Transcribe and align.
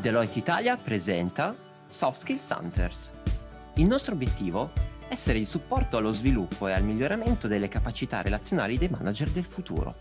Deloitte 0.00 0.38
Italia 0.38 0.78
presenta 0.78 1.54
Soft 1.86 2.20
Skills 2.20 2.48
Hunters. 2.58 3.10
Il 3.74 3.84
nostro 3.84 4.14
obiettivo 4.14 4.70
è 5.06 5.12
essere 5.12 5.38
di 5.38 5.44
supporto 5.44 5.98
allo 5.98 6.10
sviluppo 6.10 6.68
e 6.68 6.72
al 6.72 6.82
miglioramento 6.82 7.46
delle 7.46 7.68
capacità 7.68 8.22
relazionali 8.22 8.78
dei 8.78 8.88
manager 8.88 9.28
del 9.28 9.44
futuro. 9.44 9.94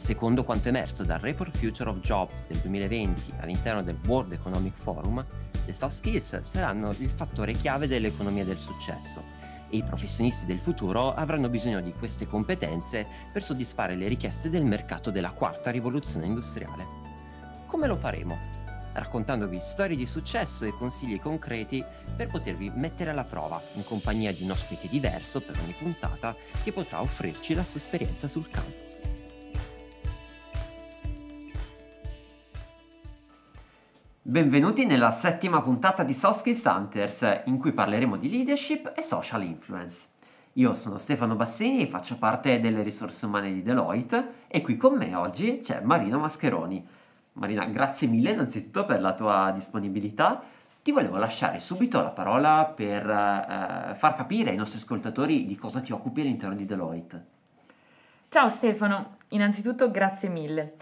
Secondo 0.00 0.44
quanto 0.44 0.68
emerso 0.68 1.04
dal 1.04 1.18
Report 1.18 1.54
Future 1.54 1.90
of 1.90 1.98
Jobs 1.98 2.46
del 2.46 2.56
2020 2.56 3.34
all'interno 3.40 3.82
del 3.82 3.98
World 4.06 4.32
Economic 4.32 4.78
Forum, 4.78 5.22
le 5.66 5.72
soft 5.74 5.96
skills 5.96 6.40
saranno 6.40 6.94
il 6.96 7.10
fattore 7.10 7.52
chiave 7.52 7.86
dell'economia 7.86 8.46
del 8.46 8.56
successo 8.56 9.22
e 9.68 9.76
i 9.76 9.82
professionisti 9.82 10.46
del 10.46 10.56
futuro 10.56 11.12
avranno 11.12 11.50
bisogno 11.50 11.82
di 11.82 11.92
queste 11.92 12.24
competenze 12.24 13.06
per 13.30 13.44
soddisfare 13.44 13.94
le 13.94 14.08
richieste 14.08 14.48
del 14.48 14.64
mercato 14.64 15.10
della 15.10 15.32
quarta 15.32 15.70
rivoluzione 15.70 16.24
industriale. 16.24 16.86
Come 17.66 17.86
lo 17.86 17.98
faremo? 17.98 18.57
Raccontandovi 18.98 19.58
storie 19.62 19.96
di 19.96 20.06
successo 20.06 20.64
e 20.64 20.72
consigli 20.72 21.20
concreti 21.20 21.84
per 22.16 22.30
potervi 22.30 22.70
mettere 22.74 23.10
alla 23.10 23.24
prova 23.24 23.60
in 23.74 23.84
compagnia 23.84 24.32
di 24.32 24.42
un 24.42 24.50
ospite 24.50 24.88
diverso 24.88 25.40
per 25.40 25.58
ogni 25.62 25.74
puntata 25.78 26.34
che 26.62 26.72
potrà 26.72 27.00
offrirci 27.00 27.54
la 27.54 27.64
sua 27.64 27.78
esperienza 27.78 28.28
sul 28.28 28.48
campo. 28.50 28.86
Benvenuti 34.22 34.84
nella 34.84 35.10
settima 35.10 35.62
puntata 35.62 36.04
di 36.04 36.12
Soft 36.12 36.40
Skills 36.40 36.64
Hunters 36.64 37.42
in 37.46 37.56
cui 37.56 37.72
parleremo 37.72 38.18
di 38.18 38.28
leadership 38.28 38.92
e 38.94 39.00
social 39.00 39.42
influence. 39.42 40.08
Io 40.58 40.74
sono 40.74 40.98
Stefano 40.98 41.34
Bassini 41.34 41.86
faccio 41.86 42.18
parte 42.18 42.60
delle 42.60 42.82
risorse 42.82 43.24
umane 43.24 43.54
di 43.54 43.62
Deloitte 43.62 44.44
e 44.48 44.60
qui 44.60 44.76
con 44.76 44.96
me 44.96 45.14
oggi 45.14 45.60
c'è 45.62 45.80
Marina 45.80 46.18
Mascheroni, 46.18 46.86
Marina, 47.38 47.64
grazie 47.66 48.08
mille 48.08 48.32
innanzitutto 48.32 48.84
per 48.84 49.00
la 49.00 49.14
tua 49.14 49.52
disponibilità. 49.54 50.42
Ti 50.82 50.90
volevo 50.92 51.18
lasciare 51.18 51.60
subito 51.60 52.02
la 52.02 52.08
parola 52.08 52.64
per 52.64 53.08
eh, 53.08 53.94
far 53.94 54.14
capire 54.16 54.50
ai 54.50 54.56
nostri 54.56 54.78
ascoltatori 54.78 55.46
di 55.46 55.56
cosa 55.56 55.80
ti 55.80 55.92
occupi 55.92 56.20
all'interno 56.20 56.56
di 56.56 56.66
Deloitte. 56.66 57.24
Ciao 58.28 58.48
Stefano, 58.48 59.16
innanzitutto 59.28 59.90
grazie 59.90 60.28
mille. 60.28 60.74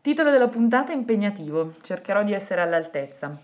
Titolo 0.00 0.30
della 0.30 0.48
puntata 0.48 0.92
impegnativo, 0.92 1.74
cercherò 1.82 2.24
di 2.24 2.32
essere 2.32 2.60
all'altezza. 2.60 3.38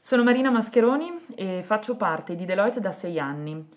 Sono 0.00 0.22
Marina 0.22 0.50
Mascheroni 0.50 1.26
e 1.34 1.62
faccio 1.62 1.96
parte 1.96 2.34
di 2.34 2.46
Deloitte 2.46 2.80
da 2.80 2.92
sei 2.92 3.20
anni. 3.20 3.68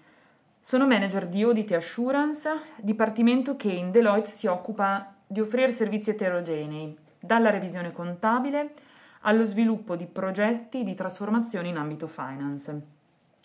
Sono 0.62 0.88
manager 0.88 1.28
di 1.28 1.42
Audit 1.42 1.74
Assurance, 1.74 2.50
dipartimento 2.78 3.58
che 3.58 3.72
in 3.72 3.92
Deloitte 3.92 4.30
si 4.30 4.48
occupa 4.48 5.16
di 5.26 5.42
offrire 5.42 5.72
servizi 5.72 6.12
eterogenei, 6.12 6.96
dalla 7.20 7.50
revisione 7.50 7.92
contabile 7.92 8.74
allo 9.22 9.46
sviluppo 9.46 9.96
di 9.96 10.06
progetti 10.06 10.84
di 10.84 10.96
trasformazione 10.96 11.68
in 11.68 11.78
ambito 11.78 12.08
finance. 12.08 12.82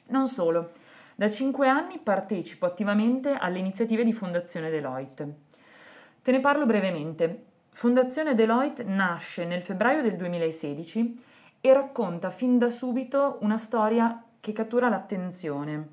Non 0.07 0.29
solo, 0.29 0.73
da 1.17 1.31
cinque 1.31 1.69
anni 1.69 1.99
partecipo 1.99 2.67
attivamente 2.67 3.33
alle 3.33 3.59
iniziative 3.59 4.05
di 4.05 4.13
Fondazione 4.13 4.71
Deloitte. 4.71 5.35
Te 6.23 6.31
ne 6.31 6.41
parlo 6.41 6.67
brevemente. 6.67 7.45
Fondazione 7.71 8.35
Deloitte 8.35 8.85
nasce 8.85 9.45
nel 9.45 9.63
febbraio 9.63 10.03
del 10.03 10.17
2016 10.17 11.23
e 11.61 11.73
racconta 11.73 12.31
fin 12.31 12.59
da 12.59 12.71
subito 12.71 13.39
una 13.41 13.59
storia 13.59 14.23
che 14.41 14.53
cattura 14.53 14.89
l'attenzione. 14.89 15.89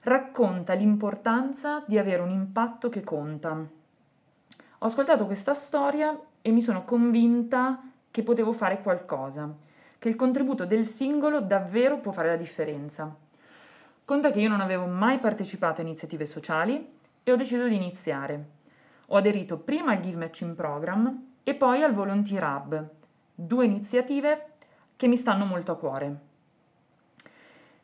Racconta 0.00 0.74
l'importanza 0.74 1.82
di 1.86 1.98
avere 1.98 2.22
un 2.22 2.30
impatto 2.30 2.88
che 2.88 3.02
conta. 3.02 3.50
Ho 4.78 4.86
ascoltato 4.86 5.26
questa 5.26 5.54
storia 5.54 6.18
e 6.46 6.50
mi 6.50 6.60
sono 6.60 6.84
convinta 6.84 7.80
che 8.10 8.22
potevo 8.22 8.52
fare 8.52 8.82
qualcosa, 8.82 9.50
che 9.98 10.10
il 10.10 10.14
contributo 10.14 10.66
del 10.66 10.84
singolo 10.84 11.40
davvero 11.40 12.00
può 12.00 12.12
fare 12.12 12.28
la 12.28 12.36
differenza. 12.36 13.16
Conta 14.04 14.30
che 14.30 14.40
io 14.40 14.50
non 14.50 14.60
avevo 14.60 14.84
mai 14.84 15.18
partecipato 15.18 15.80
a 15.80 15.84
iniziative 15.84 16.26
sociali 16.26 16.86
e 17.22 17.32
ho 17.32 17.36
deciso 17.36 17.66
di 17.66 17.76
iniziare. 17.76 18.44
Ho 19.06 19.16
aderito 19.16 19.56
prima 19.56 19.92
al 19.92 20.00
Give 20.00 20.18
Matching 20.18 20.54
Program 20.54 21.28
e 21.42 21.54
poi 21.54 21.82
al 21.82 21.94
Volunteer 21.94 22.42
Hub, 22.42 22.88
due 23.34 23.64
iniziative 23.64 24.48
che 24.96 25.06
mi 25.06 25.16
stanno 25.16 25.46
molto 25.46 25.72
a 25.72 25.78
cuore. 25.78 26.18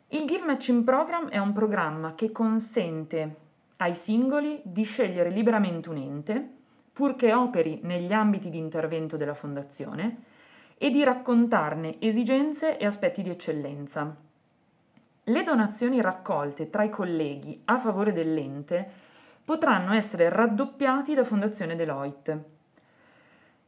Il 0.08 0.26
Give 0.26 0.44
Matching 0.44 0.84
Program 0.84 1.30
è 1.30 1.38
un 1.38 1.54
programma 1.54 2.14
che 2.14 2.30
consente 2.30 3.36
ai 3.78 3.94
singoli 3.94 4.60
di 4.64 4.82
scegliere 4.82 5.30
liberamente 5.30 5.88
un 5.88 5.96
ente 5.96 6.58
purché 7.00 7.32
operi 7.32 7.80
negli 7.84 8.12
ambiti 8.12 8.50
di 8.50 8.58
intervento 8.58 9.16
della 9.16 9.32
Fondazione 9.32 10.18
e 10.76 10.90
di 10.90 11.02
raccontarne 11.02 11.96
esigenze 11.98 12.76
e 12.76 12.84
aspetti 12.84 13.22
di 13.22 13.30
eccellenza. 13.30 14.14
Le 15.24 15.42
donazioni 15.42 16.02
raccolte 16.02 16.68
tra 16.68 16.82
i 16.82 16.90
colleghi 16.90 17.58
a 17.64 17.78
favore 17.78 18.12
dell'ente 18.12 18.86
potranno 19.42 19.94
essere 19.94 20.28
raddoppiati 20.28 21.14
da 21.14 21.24
Fondazione 21.24 21.74
Deloitte. 21.74 22.44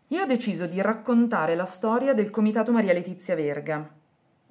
Io 0.08 0.22
ho 0.22 0.26
deciso 0.26 0.66
di 0.66 0.82
raccontare 0.82 1.54
la 1.54 1.64
storia 1.64 2.12
del 2.12 2.28
Comitato 2.28 2.70
Maria 2.70 2.92
Letizia 2.92 3.34
Verga. 3.34 3.88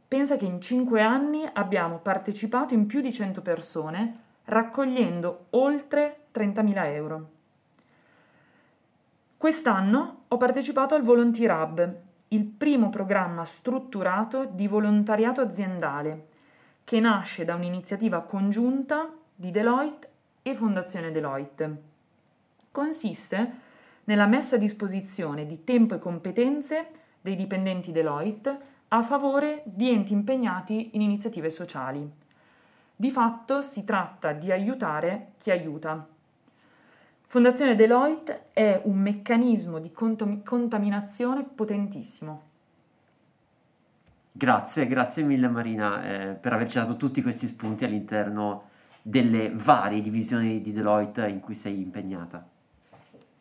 Pensa 0.07 0.37
che 0.37 0.45
in 0.45 0.59
cinque 0.59 1.03
anni 1.03 1.47
abbiamo 1.53 1.99
partecipato 1.99 2.73
in 2.73 2.87
più 2.87 3.01
di 3.01 3.13
100 3.13 3.43
persone, 3.43 4.19
raccogliendo 4.45 5.45
oltre 5.51 6.21
30.000 6.33 6.85
euro. 6.95 7.29
Quest'anno 9.41 10.25
ho 10.27 10.37
partecipato 10.37 10.93
al 10.93 11.01
Volunteer 11.01 11.49
Hub, 11.49 11.95
il 12.27 12.45
primo 12.45 12.91
programma 12.91 13.43
strutturato 13.43 14.45
di 14.45 14.67
volontariato 14.67 15.41
aziendale, 15.41 16.27
che 16.83 16.99
nasce 16.99 17.43
da 17.43 17.55
un'iniziativa 17.55 18.21
congiunta 18.21 19.11
di 19.33 19.49
Deloitte 19.49 20.09
e 20.43 20.53
Fondazione 20.53 21.11
Deloitte. 21.11 21.81
Consiste 22.71 23.51
nella 24.03 24.27
messa 24.27 24.57
a 24.57 24.59
disposizione 24.59 25.47
di 25.47 25.63
tempo 25.63 25.95
e 25.95 25.99
competenze 25.99 26.89
dei 27.19 27.35
dipendenti 27.35 27.91
Deloitte 27.91 28.59
a 28.89 29.01
favore 29.01 29.63
di 29.65 29.89
enti 29.89 30.13
impegnati 30.13 30.91
in 30.93 31.01
iniziative 31.01 31.49
sociali. 31.49 32.07
Di 32.95 33.09
fatto 33.09 33.63
si 33.63 33.85
tratta 33.85 34.33
di 34.33 34.51
aiutare 34.51 35.31
chi 35.39 35.49
aiuta. 35.49 36.10
Fondazione 37.31 37.75
Deloitte 37.75 38.47
è 38.51 38.81
un 38.83 38.97
meccanismo 38.97 39.79
di 39.79 39.93
cont- 39.93 40.43
contaminazione 40.43 41.45
potentissimo. 41.45 42.41
Grazie, 44.33 44.85
grazie 44.85 45.23
mille 45.23 45.47
Marina 45.47 46.03
eh, 46.03 46.33
per 46.33 46.51
averci 46.51 46.77
dato 46.77 46.97
tutti 46.97 47.21
questi 47.21 47.47
spunti 47.47 47.85
all'interno 47.85 48.63
delle 49.01 49.49
varie 49.49 50.01
divisioni 50.01 50.61
di 50.61 50.73
Deloitte 50.73 51.25
in 51.29 51.39
cui 51.39 51.55
sei 51.55 51.81
impegnata. 51.81 52.45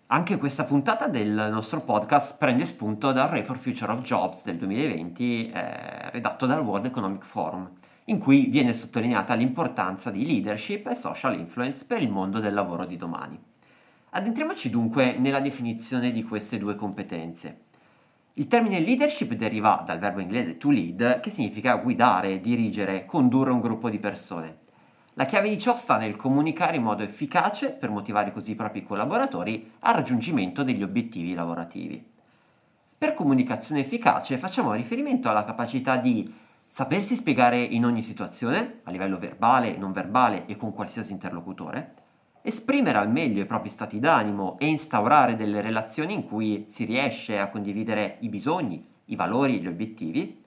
Anche 0.07 0.39
questa 0.39 0.63
puntata 0.63 1.09
del 1.09 1.49
nostro 1.51 1.81
podcast 1.81 2.39
prende 2.39 2.67
spunto 2.67 3.11
dal 3.11 3.27
Report 3.27 3.59
Future 3.59 3.91
of 3.91 4.03
Jobs 4.03 4.45
del 4.45 4.57
2020 4.57 5.51
eh, 5.51 6.11
redatto 6.13 6.47
dal 6.47 6.63
World 6.63 6.87
Economic 6.87 7.25
Forum, 7.25 7.69
in 8.05 8.21
cui 8.21 8.47
viene 8.47 8.73
sottolineata 8.73 9.35
l'importanza 9.35 10.13
di 10.13 10.25
leadership 10.25 10.87
e 10.87 10.95
social 10.95 11.37
influence 11.37 11.85
per 11.85 12.01
il 12.01 12.09
mondo 12.09 12.39
del 12.39 12.55
lavoro 12.55 12.87
di 12.87 12.97
domani. 12.97 13.49
Addentriamoci 14.13 14.71
dunque 14.71 15.17
nella 15.17 15.39
definizione 15.39 16.11
di 16.11 16.25
queste 16.25 16.59
due 16.59 16.75
competenze. 16.75 17.67
Il 18.35 18.49
termine 18.49 18.81
leadership 18.81 19.35
deriva 19.35 19.85
dal 19.87 20.01
verbo 20.01 20.19
inglese 20.19 20.57
to 20.57 20.71
lead, 20.71 21.21
che 21.21 21.31
significa 21.31 21.77
guidare, 21.77 22.41
dirigere, 22.41 23.05
condurre 23.05 23.53
un 23.53 23.61
gruppo 23.61 23.89
di 23.89 24.01
persone. 24.01 24.59
La 25.15 25.27
chiave 25.27 25.49
di 25.49 25.59
ciò 25.59 25.77
sta 25.77 25.97
nel 25.97 26.17
comunicare 26.17 26.79
in 26.79 26.83
modo 26.83 27.05
efficace 27.05 27.71
per 27.71 27.91
motivare 27.91 28.33
così 28.33 28.53
i 28.53 28.57
propri 28.57 28.83
collaboratori 28.83 29.75
al 29.81 29.95
raggiungimento 29.95 30.65
degli 30.65 30.83
obiettivi 30.83 31.33
lavorativi. 31.33 32.05
Per 32.99 33.15
comunicazione 33.15 33.83
efficace 33.83 34.39
facciamo 34.39 34.73
riferimento 34.73 35.29
alla 35.29 35.45
capacità 35.45 35.97
di 35.97 36.35
sapersi 36.67 37.15
spiegare 37.15 37.61
in 37.61 37.85
ogni 37.85 38.03
situazione, 38.03 38.81
a 38.83 38.91
livello 38.91 39.19
verbale, 39.19 39.77
non 39.77 39.93
verbale 39.93 40.47
e 40.47 40.57
con 40.57 40.73
qualsiasi 40.73 41.13
interlocutore, 41.13 42.00
esprimere 42.43 42.99
al 42.99 43.11
meglio 43.11 43.43
i 43.43 43.47
propri 43.47 43.69
stati 43.69 43.99
d'animo 43.99 44.59
e 44.59 44.67
instaurare 44.67 45.37
delle 45.37 45.61
relazioni 45.61 46.15
in 46.15 46.23
cui 46.23 46.65
si 46.67 46.85
riesce 46.85 47.39
a 47.39 47.49
condividere 47.49 48.17
i 48.21 48.29
bisogni, 48.29 48.87
i 49.07 49.17
valori 49.17 49.61
gli 49.61 49.67
obiettivi. 49.67 50.43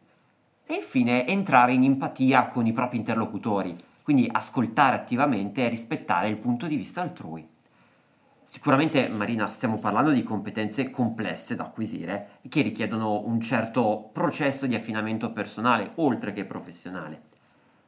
E 0.65 0.73
infine 0.75 1.27
entrare 1.27 1.73
in 1.73 1.83
empatia 1.83 2.47
con 2.47 2.65
i 2.65 2.71
propri 2.71 2.97
interlocutori, 2.97 3.77
quindi 4.01 4.27
ascoltare 4.31 4.95
attivamente 4.95 5.65
e 5.65 5.69
rispettare 5.69 6.29
il 6.29 6.37
punto 6.37 6.67
di 6.67 6.75
vista 6.75 7.01
altrui. 7.01 7.47
Sicuramente, 8.43 9.07
Marina, 9.07 9.47
stiamo 9.47 9.77
parlando 9.77 10.11
di 10.11 10.21
competenze 10.21 10.89
complesse 10.89 11.55
da 11.55 11.63
acquisire 11.63 12.39
che 12.49 12.61
richiedono 12.61 13.25
un 13.25 13.39
certo 13.39 14.09
processo 14.11 14.67
di 14.67 14.75
affinamento 14.75 15.31
personale, 15.31 15.91
oltre 15.95 16.33
che 16.33 16.43
professionale. 16.43 17.31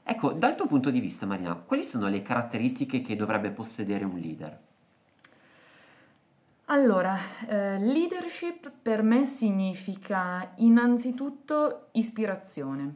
Ecco, 0.08 0.34
dal 0.34 0.56
tuo 0.56 0.68
punto 0.68 0.92
di 0.92 1.00
vista, 1.00 1.26
Marina, 1.26 1.56
quali 1.56 1.84
sono 1.84 2.08
le 2.08 2.22
caratteristiche 2.22 3.02
che 3.02 3.16
dovrebbe 3.16 3.50
possedere 3.50 4.06
un 4.06 4.20
leader? 4.20 4.60
Allora, 6.66 7.18
eh, 7.48 7.80
leadership 7.80 8.72
per 8.84 9.02
me 9.02 9.26
significa 9.26 10.52
innanzitutto 10.58 11.88
ispirazione. 11.94 12.96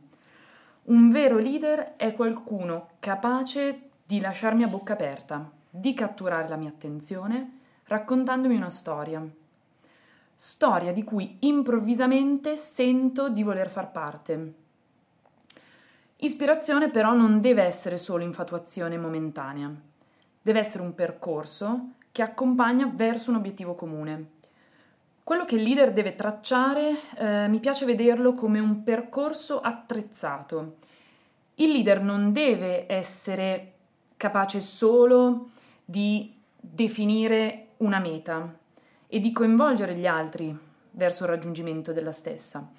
Un 0.84 1.10
vero 1.10 1.40
leader 1.40 1.96
è 1.96 2.14
qualcuno 2.14 2.90
capace 3.00 3.90
di 4.06 4.20
lasciarmi 4.20 4.62
a 4.62 4.68
bocca 4.68 4.94
aperta, 4.94 5.50
di 5.68 5.96
catturare 5.96 6.48
la 6.48 6.58
mia 6.58 6.70
attenzione, 6.70 7.60
raccontandomi 7.86 8.56
una 8.56 8.70
storia. 8.70 9.28
Storia 10.36 10.94
di 10.94 11.04
cui 11.04 11.38
improvvisamente 11.40 12.56
sento 12.56 13.30
di 13.30 13.42
voler 13.42 13.70
far 13.70 13.92
parte. 13.92 14.68
Ispirazione 16.22 16.90
però 16.90 17.14
non 17.14 17.40
deve 17.40 17.64
essere 17.64 17.96
solo 17.96 18.26
infatuazione 18.26 18.98
momentanea, 18.98 19.74
deve 20.42 20.60
essere 20.60 20.84
un 20.84 20.94
percorso 20.94 21.92
che 22.12 22.22
accompagna 22.22 22.92
verso 22.94 23.30
un 23.30 23.38
obiettivo 23.38 23.74
comune. 23.74 24.32
Quello 25.24 25.46
che 25.46 25.56
il 25.56 25.62
leader 25.62 25.94
deve 25.94 26.16
tracciare 26.16 26.94
eh, 27.16 27.48
mi 27.48 27.62
piace 27.62 27.86
vederlo 27.86 28.34
come 28.34 28.60
un 28.60 28.84
percorso 28.84 29.62
attrezzato. 29.62 30.76
Il 31.56 31.72
leader 31.72 32.02
non 32.02 32.34
deve 32.34 32.86
essere 32.92 33.74
capace 34.18 34.60
solo 34.60 35.52
di 35.86 36.36
definire 36.60 37.68
una 37.78 38.00
meta 38.00 38.58
e 39.08 39.22
di 39.22 39.32
coinvolgere 39.32 39.96
gli 39.96 40.06
altri 40.06 40.54
verso 40.92 41.24
il 41.24 41.30
raggiungimento 41.30 41.94
della 41.94 42.12
stessa, 42.12 42.70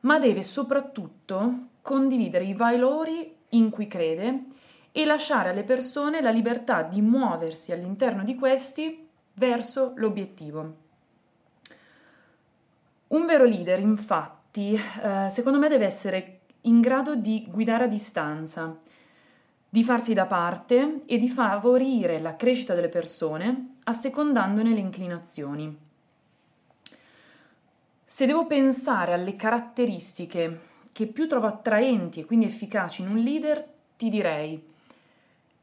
ma 0.00 0.18
deve 0.18 0.42
soprattutto 0.42 1.70
condividere 1.82 2.44
i 2.44 2.54
valori 2.54 3.34
in 3.50 3.68
cui 3.70 3.86
crede 3.86 4.44
e 4.92 5.04
lasciare 5.04 5.50
alle 5.50 5.64
persone 5.64 6.20
la 6.20 6.30
libertà 6.30 6.82
di 6.82 7.02
muoversi 7.02 7.72
all'interno 7.72 8.24
di 8.24 8.34
questi 8.36 9.08
verso 9.34 9.92
l'obiettivo. 9.96 10.76
Un 13.08 13.26
vero 13.26 13.44
leader, 13.44 13.78
infatti, 13.80 14.74
eh, 14.74 15.28
secondo 15.28 15.58
me 15.58 15.68
deve 15.68 15.84
essere 15.84 16.40
in 16.62 16.80
grado 16.80 17.14
di 17.14 17.46
guidare 17.48 17.84
a 17.84 17.88
distanza, 17.88 18.78
di 19.68 19.84
farsi 19.84 20.14
da 20.14 20.26
parte 20.26 21.02
e 21.06 21.18
di 21.18 21.28
favorire 21.28 22.20
la 22.20 22.36
crescita 22.36 22.74
delle 22.74 22.88
persone 22.88 23.76
assecondandone 23.84 24.72
le 24.72 24.80
inclinazioni. 24.80 25.78
Se 28.04 28.26
devo 28.26 28.46
pensare 28.46 29.14
alle 29.14 29.34
caratteristiche 29.36 30.60
che 30.92 31.06
più 31.06 31.26
trovo 31.26 31.46
attraenti 31.46 32.20
e 32.20 32.24
quindi 32.24 32.46
efficaci 32.46 33.02
in 33.02 33.08
un 33.08 33.18
leader, 33.18 33.66
ti 33.96 34.08
direi 34.08 34.62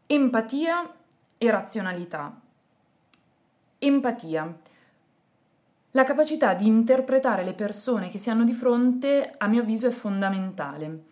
empatia 0.08 0.92
e 1.38 1.52
razionalità. 1.52 2.40
Empatia. 3.78 4.58
La 5.92 6.04
capacità 6.04 6.54
di 6.54 6.66
interpretare 6.66 7.44
le 7.44 7.54
persone 7.54 8.10
che 8.10 8.18
si 8.18 8.30
hanno 8.30 8.44
di 8.44 8.54
fronte, 8.54 9.32
a 9.38 9.48
mio 9.48 9.62
avviso, 9.62 9.88
è 9.88 9.92
fondamentale 9.92 11.08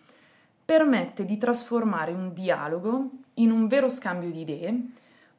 permette 0.68 1.24
di 1.24 1.38
trasformare 1.38 2.12
un 2.12 2.34
dialogo 2.34 3.12
in 3.36 3.52
un 3.52 3.68
vero 3.68 3.88
scambio 3.88 4.30
di 4.30 4.42
idee, 4.42 4.82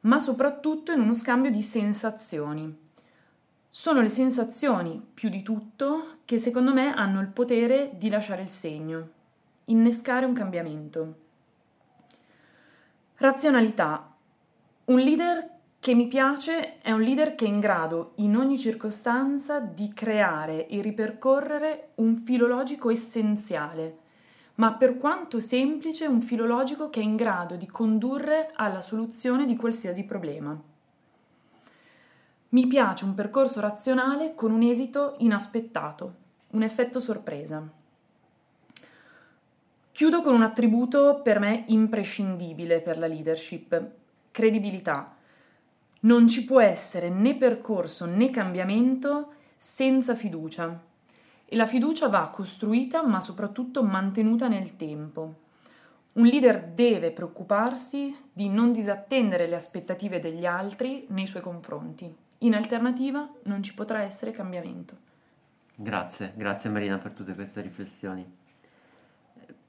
ma 0.01 0.17
soprattutto 0.17 0.91
in 0.91 1.01
uno 1.01 1.13
scambio 1.13 1.51
di 1.51 1.61
sensazioni. 1.61 2.75
Sono 3.71 4.01
le 4.01 4.09
sensazioni, 4.09 4.99
più 5.13 5.29
di 5.29 5.43
tutto, 5.43 6.17
che 6.25 6.37
secondo 6.37 6.73
me 6.73 6.91
hanno 6.91 7.21
il 7.21 7.27
potere 7.27 7.91
di 7.93 8.09
lasciare 8.09 8.41
il 8.41 8.49
segno, 8.49 9.09
innescare 9.65 10.25
un 10.25 10.33
cambiamento. 10.33 11.15
Razionalità. 13.17 14.11
Un 14.85 14.99
leader 14.99 15.49
che 15.79 15.93
mi 15.93 16.07
piace 16.07 16.81
è 16.81 16.91
un 16.91 17.01
leader 17.01 17.35
che 17.35 17.45
è 17.45 17.47
in 17.47 17.59
grado 17.59 18.13
in 18.15 18.35
ogni 18.35 18.57
circostanza 18.57 19.59
di 19.59 19.93
creare 19.93 20.67
e 20.67 20.81
ripercorrere 20.81 21.91
un 21.95 22.15
filologico 22.15 22.89
essenziale 22.89 24.07
ma 24.59 24.73
per 24.73 24.97
quanto 24.97 25.39
semplice 25.39 26.05
un 26.05 26.21
filologico 26.21 26.89
che 26.89 26.99
è 26.99 27.03
in 27.03 27.15
grado 27.15 27.55
di 27.55 27.65
condurre 27.65 28.51
alla 28.55 28.81
soluzione 28.81 29.45
di 29.45 29.55
qualsiasi 29.55 30.05
problema. 30.05 30.68
Mi 32.51 32.65
piace 32.65 33.05
un 33.05 33.13
percorso 33.13 33.59
razionale 33.59 34.33
con 34.33 34.51
un 34.51 34.63
esito 34.63 35.17
inaspettato, 35.19 36.13
un 36.53 36.63
effetto 36.63 36.99
sorpresa. 36.99 37.63
Chiudo 39.91 40.23
con 40.23 40.33
un 40.33 40.41
attributo 40.41 41.21
per 41.21 41.37
me 41.37 41.65
imprescindibile 41.67 42.81
per 42.81 42.97
la 42.97 43.05
leadership, 43.05 43.91
credibilità. 44.31 45.15
Non 45.99 46.27
ci 46.27 46.43
può 46.43 46.59
essere 46.59 47.09
né 47.09 47.35
percorso 47.35 48.05
né 48.05 48.31
cambiamento 48.31 49.33
senza 49.55 50.15
fiducia 50.15 50.81
e 51.45 51.55
la 51.55 51.67
fiducia 51.67 52.07
va 52.07 52.29
costruita 52.29 53.05
ma 53.05 53.19
soprattutto 53.19 53.83
mantenuta 53.83 54.47
nel 54.47 54.75
tempo. 54.75 55.35
Un 56.13 56.25
leader 56.25 56.63
deve 56.69 57.11
preoccuparsi 57.11 58.15
di 58.33 58.49
non 58.49 58.71
disattendere 58.71 59.45
le 59.45 59.53
aspettative 59.53 60.19
degli 60.19 60.47
altri 60.47 61.05
nei 61.09 61.27
suoi 61.27 61.43
confronti. 61.43 62.27
In 62.39 62.55
alternativa 62.55 63.27
non 63.43 63.61
ci 63.61 63.73
potrà 63.73 64.01
essere 64.01 64.31
cambiamento. 64.31 64.95
Grazie, 65.75 66.33
grazie 66.35 66.69
Marina 66.69 66.97
per 66.97 67.11
tutte 67.11 67.35
queste 67.35 67.59
riflessioni. 67.61 68.25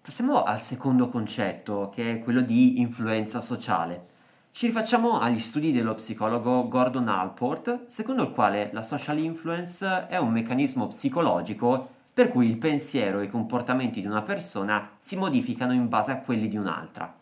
Passiamo 0.00 0.44
al 0.44 0.60
secondo 0.60 1.08
concetto, 1.08 1.90
che 1.92 2.12
è 2.12 2.18
quello 2.20 2.40
di 2.40 2.80
influenza 2.80 3.40
sociale. 3.40 4.06
Ci 4.52 4.66
rifacciamo 4.66 5.18
agli 5.18 5.40
studi 5.40 5.72
dello 5.72 5.94
psicologo 5.96 6.68
Gordon 6.68 7.08
Allport, 7.08 7.86
secondo 7.86 8.22
il 8.22 8.30
quale 8.30 8.70
la 8.72 8.84
social 8.84 9.18
influence 9.18 10.06
è 10.06 10.16
un 10.16 10.30
meccanismo 10.30 10.88
psicologico 10.88 11.88
per 12.12 12.28
cui 12.28 12.48
il 12.48 12.56
pensiero 12.56 13.18
e 13.18 13.24
i 13.24 13.28
comportamenti 13.28 14.00
di 14.00 14.06
una 14.06 14.22
persona 14.22 14.90
si 14.98 15.16
modificano 15.16 15.72
in 15.72 15.88
base 15.88 16.12
a 16.12 16.18
quelli 16.20 16.48
di 16.48 16.56
un'altra. 16.56 17.14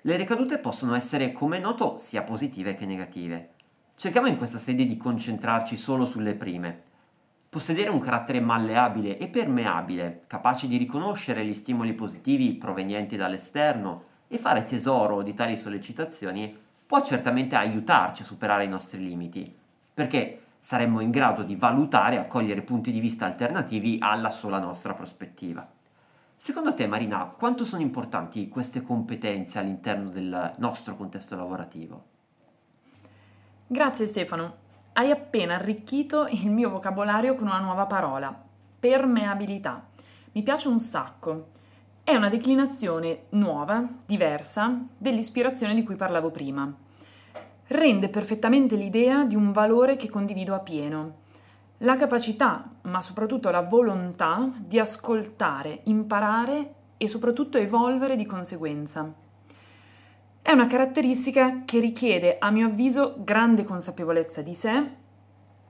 Le 0.00 0.16
ricadute 0.16 0.58
possono 0.58 0.94
essere, 0.94 1.32
come 1.32 1.58
noto, 1.58 1.96
sia 1.98 2.22
positive 2.22 2.74
che 2.74 2.86
negative. 2.86 3.50
Cerchiamo 3.98 4.28
in 4.28 4.36
questa 4.36 4.60
sede 4.60 4.86
di 4.86 4.96
concentrarci 4.96 5.76
solo 5.76 6.06
sulle 6.06 6.34
prime. 6.34 6.78
Possedere 7.48 7.90
un 7.90 7.98
carattere 7.98 8.38
malleabile 8.38 9.18
e 9.18 9.26
permeabile, 9.26 10.22
capace 10.28 10.68
di 10.68 10.76
riconoscere 10.76 11.44
gli 11.44 11.52
stimoli 11.52 11.94
positivi 11.94 12.52
provenienti 12.52 13.16
dall'esterno 13.16 14.04
e 14.28 14.38
fare 14.38 14.62
tesoro 14.62 15.22
di 15.22 15.34
tali 15.34 15.58
sollecitazioni 15.58 16.56
può 16.86 17.02
certamente 17.02 17.56
aiutarci 17.56 18.22
a 18.22 18.24
superare 18.24 18.62
i 18.62 18.68
nostri 18.68 19.02
limiti, 19.02 19.52
perché 19.92 20.42
saremmo 20.60 21.00
in 21.00 21.10
grado 21.10 21.42
di 21.42 21.56
valutare 21.56 22.14
e 22.14 22.18
accogliere 22.18 22.62
punti 22.62 22.92
di 22.92 23.00
vista 23.00 23.26
alternativi 23.26 23.98
alla 24.00 24.30
sola 24.30 24.60
nostra 24.60 24.94
prospettiva. 24.94 25.68
Secondo 26.36 26.72
te, 26.72 26.86
Marina, 26.86 27.24
quanto 27.36 27.64
sono 27.64 27.82
importanti 27.82 28.48
queste 28.48 28.80
competenze 28.80 29.58
all'interno 29.58 30.08
del 30.08 30.54
nostro 30.58 30.94
contesto 30.94 31.34
lavorativo? 31.34 32.16
Grazie 33.70 34.06
Stefano. 34.06 34.54
Hai 34.94 35.10
appena 35.10 35.56
arricchito 35.56 36.26
il 36.26 36.50
mio 36.50 36.70
vocabolario 36.70 37.34
con 37.34 37.48
una 37.48 37.60
nuova 37.60 37.84
parola, 37.84 38.34
permeabilità. 38.80 39.84
Mi 40.32 40.42
piace 40.42 40.68
un 40.68 40.80
sacco 40.80 41.48
è 42.02 42.14
una 42.14 42.30
declinazione 42.30 43.24
nuova, 43.30 43.86
diversa, 44.06 44.74
dell'ispirazione 44.96 45.74
di 45.74 45.82
cui 45.82 45.96
parlavo 45.96 46.30
prima. 46.30 46.72
Rende 47.66 48.08
perfettamente 48.08 48.74
l'idea 48.74 49.24
di 49.24 49.36
un 49.36 49.52
valore 49.52 49.96
che 49.96 50.08
condivido 50.08 50.54
a 50.54 50.60
pieno. 50.60 51.16
La 51.78 51.96
capacità, 51.96 52.70
ma 52.84 53.02
soprattutto 53.02 53.50
la 53.50 53.60
volontà 53.60 54.50
di 54.56 54.78
ascoltare, 54.78 55.80
imparare 55.84 56.72
e 56.96 57.06
soprattutto 57.06 57.58
evolvere 57.58 58.16
di 58.16 58.24
conseguenza. 58.24 59.26
È 60.48 60.52
una 60.52 60.66
caratteristica 60.66 61.64
che 61.66 61.78
richiede, 61.78 62.38
a 62.38 62.50
mio 62.50 62.68
avviso, 62.68 63.16
grande 63.18 63.64
consapevolezza 63.64 64.40
di 64.40 64.54
sé 64.54 64.82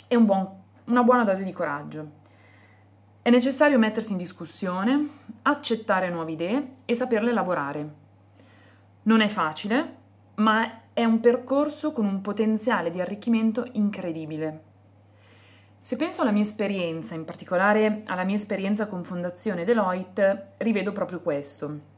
e 0.06 0.14
un 0.14 0.24
buon, 0.24 0.48
una 0.84 1.02
buona 1.02 1.24
dose 1.24 1.42
di 1.42 1.52
coraggio. 1.52 2.10
È 3.20 3.28
necessario 3.28 3.76
mettersi 3.76 4.12
in 4.12 4.18
discussione, 4.18 5.08
accettare 5.42 6.10
nuove 6.10 6.30
idee 6.30 6.68
e 6.84 6.94
saperle 6.94 7.30
elaborare. 7.30 7.92
Non 9.02 9.20
è 9.20 9.26
facile, 9.26 9.96
ma 10.36 10.82
è 10.92 11.02
un 11.02 11.18
percorso 11.18 11.92
con 11.92 12.06
un 12.06 12.20
potenziale 12.20 12.92
di 12.92 13.00
arricchimento 13.00 13.66
incredibile. 13.72 14.62
Se 15.80 15.96
penso 15.96 16.22
alla 16.22 16.30
mia 16.30 16.42
esperienza, 16.42 17.16
in 17.16 17.24
particolare 17.24 18.02
alla 18.06 18.22
mia 18.22 18.36
esperienza 18.36 18.86
con 18.86 19.02
Fondazione 19.02 19.64
Deloitte, 19.64 20.52
rivedo 20.58 20.92
proprio 20.92 21.20
questo. 21.20 21.96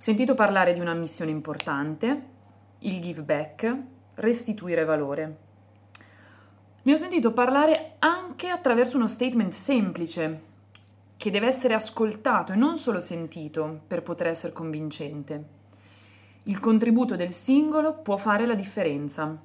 Sentito 0.00 0.36
parlare 0.36 0.72
di 0.72 0.78
una 0.78 0.94
missione 0.94 1.32
importante, 1.32 2.22
il 2.78 3.00
give 3.00 3.22
back, 3.22 3.76
restituire 4.14 4.84
valore. 4.84 5.36
Ne 6.82 6.92
ho 6.92 6.96
sentito 6.96 7.32
parlare 7.32 7.96
anche 7.98 8.48
attraverso 8.48 8.96
uno 8.96 9.08
statement 9.08 9.52
semplice, 9.52 10.42
che 11.16 11.30
deve 11.32 11.48
essere 11.48 11.74
ascoltato 11.74 12.52
e 12.52 12.54
non 12.54 12.76
solo 12.76 13.00
sentito 13.00 13.80
per 13.88 14.04
poter 14.04 14.28
essere 14.28 14.52
convincente. 14.52 15.44
Il 16.44 16.60
contributo 16.60 17.16
del 17.16 17.32
singolo 17.32 17.94
può 17.94 18.16
fare 18.16 18.46
la 18.46 18.54
differenza. 18.54 19.36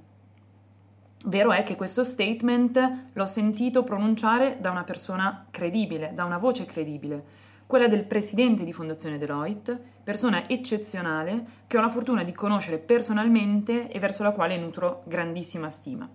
Vero 1.26 1.52
è 1.52 1.64
che 1.64 1.76
questo 1.76 2.04
statement 2.04 3.06
l'ho 3.12 3.26
sentito 3.26 3.84
pronunciare 3.84 4.60
da 4.60 4.70
una 4.70 4.84
persona 4.84 5.48
credibile, 5.50 6.12
da 6.14 6.26
una 6.26 6.38
voce 6.38 6.66
credibile, 6.66 7.42
quella 7.66 7.88
del 7.88 8.04
presidente 8.04 8.64
di 8.64 8.72
Fondazione 8.72 9.18
Deloitte, 9.18 9.93
persona 10.04 10.50
eccezionale 10.50 11.46
che 11.66 11.78
ho 11.78 11.82
la 11.82 11.90
fortuna 11.90 12.24
di 12.24 12.34
conoscere 12.34 12.78
personalmente 12.78 13.90
e 13.90 14.00
verso 14.00 14.24
la 14.24 14.32
quale 14.32 14.58
nutro 14.58 15.04
grandissima 15.06 15.70
stima. 15.70 16.10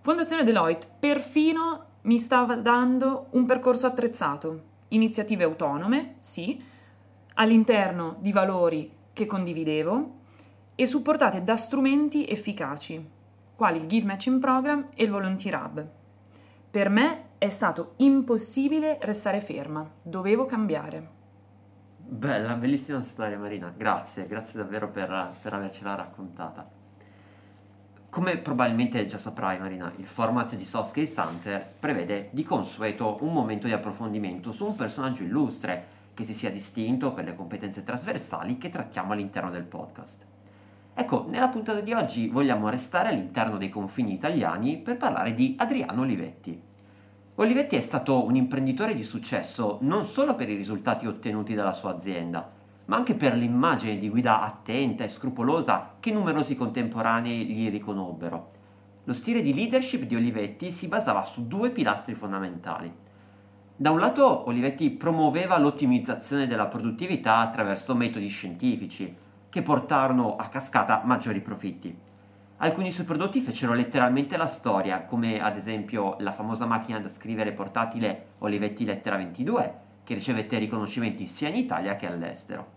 Fondazione 0.00 0.44
Deloitte 0.44 0.86
perfino 1.00 1.84
mi 2.02 2.18
stava 2.18 2.54
dando 2.54 3.26
un 3.30 3.44
percorso 3.44 3.86
attrezzato, 3.86 4.62
iniziative 4.88 5.42
autonome, 5.42 6.14
sì, 6.20 6.62
all'interno 7.34 8.16
di 8.20 8.30
valori 8.30 8.92
che 9.12 9.26
condividevo 9.26 10.14
e 10.76 10.86
supportate 10.86 11.42
da 11.42 11.56
strumenti 11.56 12.26
efficaci, 12.26 13.04
quali 13.56 13.78
il 13.78 13.86
Give 13.86 14.06
Matching 14.06 14.40
Program 14.40 14.88
e 14.94 15.04
il 15.04 15.10
Volunteer 15.10 15.60
Hub. 15.60 15.88
Per 16.70 16.88
me 16.88 17.24
è 17.38 17.48
stato 17.48 17.94
impossibile 17.96 18.98
restare 19.00 19.40
ferma, 19.40 19.90
dovevo 20.02 20.46
cambiare. 20.46 21.15
Bella, 22.08 22.54
bellissima 22.54 23.00
storia 23.00 23.36
Marina, 23.36 23.74
grazie, 23.76 24.28
grazie 24.28 24.60
davvero 24.60 24.88
per, 24.88 25.32
per 25.42 25.52
avercela 25.52 25.96
raccontata. 25.96 26.64
Come 28.08 28.36
probabilmente 28.38 29.04
già 29.06 29.18
saprai 29.18 29.58
Marina, 29.58 29.92
il 29.96 30.06
format 30.06 30.54
di 30.54 30.64
Skills 30.64 31.16
Hunters 31.16 31.74
prevede 31.74 32.28
di 32.30 32.44
consueto 32.44 33.18
un 33.22 33.32
momento 33.32 33.66
di 33.66 33.72
approfondimento 33.72 34.52
su 34.52 34.66
un 34.66 34.76
personaggio 34.76 35.24
illustre 35.24 35.84
che 36.14 36.24
si 36.24 36.32
sia 36.32 36.52
distinto 36.52 37.12
per 37.12 37.24
le 37.24 37.34
competenze 37.34 37.82
trasversali 37.82 38.56
che 38.56 38.68
trattiamo 38.68 39.12
all'interno 39.12 39.50
del 39.50 39.64
podcast. 39.64 40.24
Ecco, 40.94 41.26
nella 41.28 41.48
puntata 41.48 41.80
di 41.80 41.92
oggi 41.92 42.28
vogliamo 42.28 42.68
restare 42.68 43.08
all'interno 43.08 43.58
dei 43.58 43.68
confini 43.68 44.12
italiani 44.12 44.78
per 44.78 44.96
parlare 44.96 45.34
di 45.34 45.56
Adriano 45.58 46.02
Olivetti. 46.02 46.65
Olivetti 47.38 47.76
è 47.76 47.82
stato 47.82 48.24
un 48.24 48.34
imprenditore 48.34 48.94
di 48.94 49.02
successo 49.02 49.76
non 49.82 50.06
solo 50.06 50.34
per 50.34 50.48
i 50.48 50.54
risultati 50.54 51.06
ottenuti 51.06 51.52
dalla 51.52 51.74
sua 51.74 51.90
azienda, 51.90 52.50
ma 52.86 52.96
anche 52.96 53.14
per 53.14 53.34
l'immagine 53.34 53.98
di 53.98 54.08
guida 54.08 54.40
attenta 54.40 55.04
e 55.04 55.08
scrupolosa 55.08 55.96
che 56.00 56.12
numerosi 56.12 56.56
contemporanei 56.56 57.44
gli 57.44 57.68
riconobbero. 57.68 58.52
Lo 59.04 59.12
stile 59.12 59.42
di 59.42 59.52
leadership 59.52 60.04
di 60.04 60.16
Olivetti 60.16 60.70
si 60.70 60.88
basava 60.88 61.24
su 61.24 61.46
due 61.46 61.68
pilastri 61.68 62.14
fondamentali. 62.14 62.90
Da 63.76 63.90
un 63.90 64.00
lato 64.00 64.48
Olivetti 64.48 64.88
promuoveva 64.88 65.58
l'ottimizzazione 65.58 66.46
della 66.46 66.68
produttività 66.68 67.36
attraverso 67.36 67.94
metodi 67.94 68.28
scientifici, 68.28 69.14
che 69.50 69.60
portarono 69.60 70.36
a 70.36 70.48
cascata 70.48 71.02
maggiori 71.04 71.42
profitti. 71.42 72.05
Alcuni 72.58 72.90
suoi 72.90 73.04
prodotti 73.04 73.42
fecero 73.42 73.74
letteralmente 73.74 74.38
la 74.38 74.46
storia, 74.46 75.04
come 75.04 75.42
ad 75.42 75.56
esempio 75.56 76.16
la 76.20 76.32
famosa 76.32 76.64
macchina 76.64 76.98
da 76.98 77.10
scrivere 77.10 77.52
portatile 77.52 78.28
Olivetti 78.38 78.86
Lettera 78.86 79.16
22, 79.16 79.74
che 80.04 80.14
ricevette 80.14 80.56
riconoscimenti 80.56 81.26
sia 81.26 81.48
in 81.48 81.56
Italia 81.56 81.96
che 81.96 82.06
all'estero. 82.06 82.72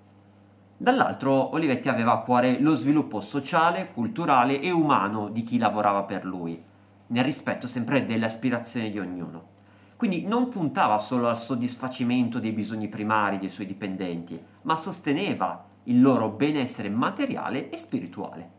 Dall'altro 0.75 1.53
Olivetti 1.53 1.87
aveva 1.87 2.11
a 2.11 2.19
cuore 2.19 2.59
lo 2.59 2.75
sviluppo 2.75 3.21
sociale, 3.21 3.87
culturale 3.93 4.59
e 4.59 4.69
umano 4.69 5.29
di 5.29 5.43
chi 5.43 5.57
lavorava 5.57 6.03
per 6.03 6.25
lui, 6.25 6.61
nel 7.07 7.23
rispetto 7.23 7.65
sempre 7.65 8.05
delle 8.05 8.25
aspirazioni 8.25 8.91
di 8.91 8.99
ognuno. 8.99 9.57
Quindi 9.95 10.25
non 10.25 10.49
puntava 10.49 10.99
solo 10.99 11.29
al 11.29 11.39
soddisfacimento 11.39 12.39
dei 12.39 12.51
bisogni 12.51 12.89
primari 12.89 13.39
dei 13.39 13.49
suoi 13.49 13.65
dipendenti, 13.65 14.37
ma 14.63 14.75
sosteneva 14.75 15.63
il 15.83 16.01
loro 16.01 16.27
benessere 16.27 16.89
materiale 16.89 17.69
e 17.69 17.77
spirituale. 17.77 18.57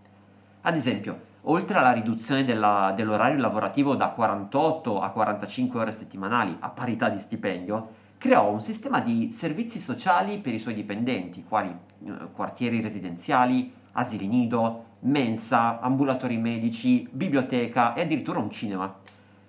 Ad 0.62 0.76
esempio, 0.76 1.18
oltre 1.42 1.78
alla 1.78 1.92
riduzione 1.92 2.44
della, 2.44 2.92
dell'orario 2.94 3.38
lavorativo 3.38 3.94
da 3.94 4.08
48 4.08 5.00
a 5.00 5.08
45 5.08 5.80
ore 5.80 5.92
settimanali 5.92 6.54
a 6.60 6.68
parità 6.68 7.08
di 7.08 7.18
stipendio, 7.18 7.88
creò 8.18 8.50
un 8.50 8.60
sistema 8.60 9.00
di 9.00 9.30
servizi 9.30 9.80
sociali 9.80 10.38
per 10.38 10.52
i 10.52 10.58
suoi 10.58 10.74
dipendenti, 10.74 11.44
quali 11.48 11.70
eh, 11.70 12.12
quartieri 12.32 12.82
residenziali, 12.82 13.72
asili 13.92 14.26
nido, 14.26 14.84
mensa, 15.00 15.80
ambulatori 15.80 16.36
medici, 16.36 17.08
biblioteca 17.10 17.94
e 17.94 18.02
addirittura 18.02 18.38
un 18.38 18.50
cinema. 18.50 18.94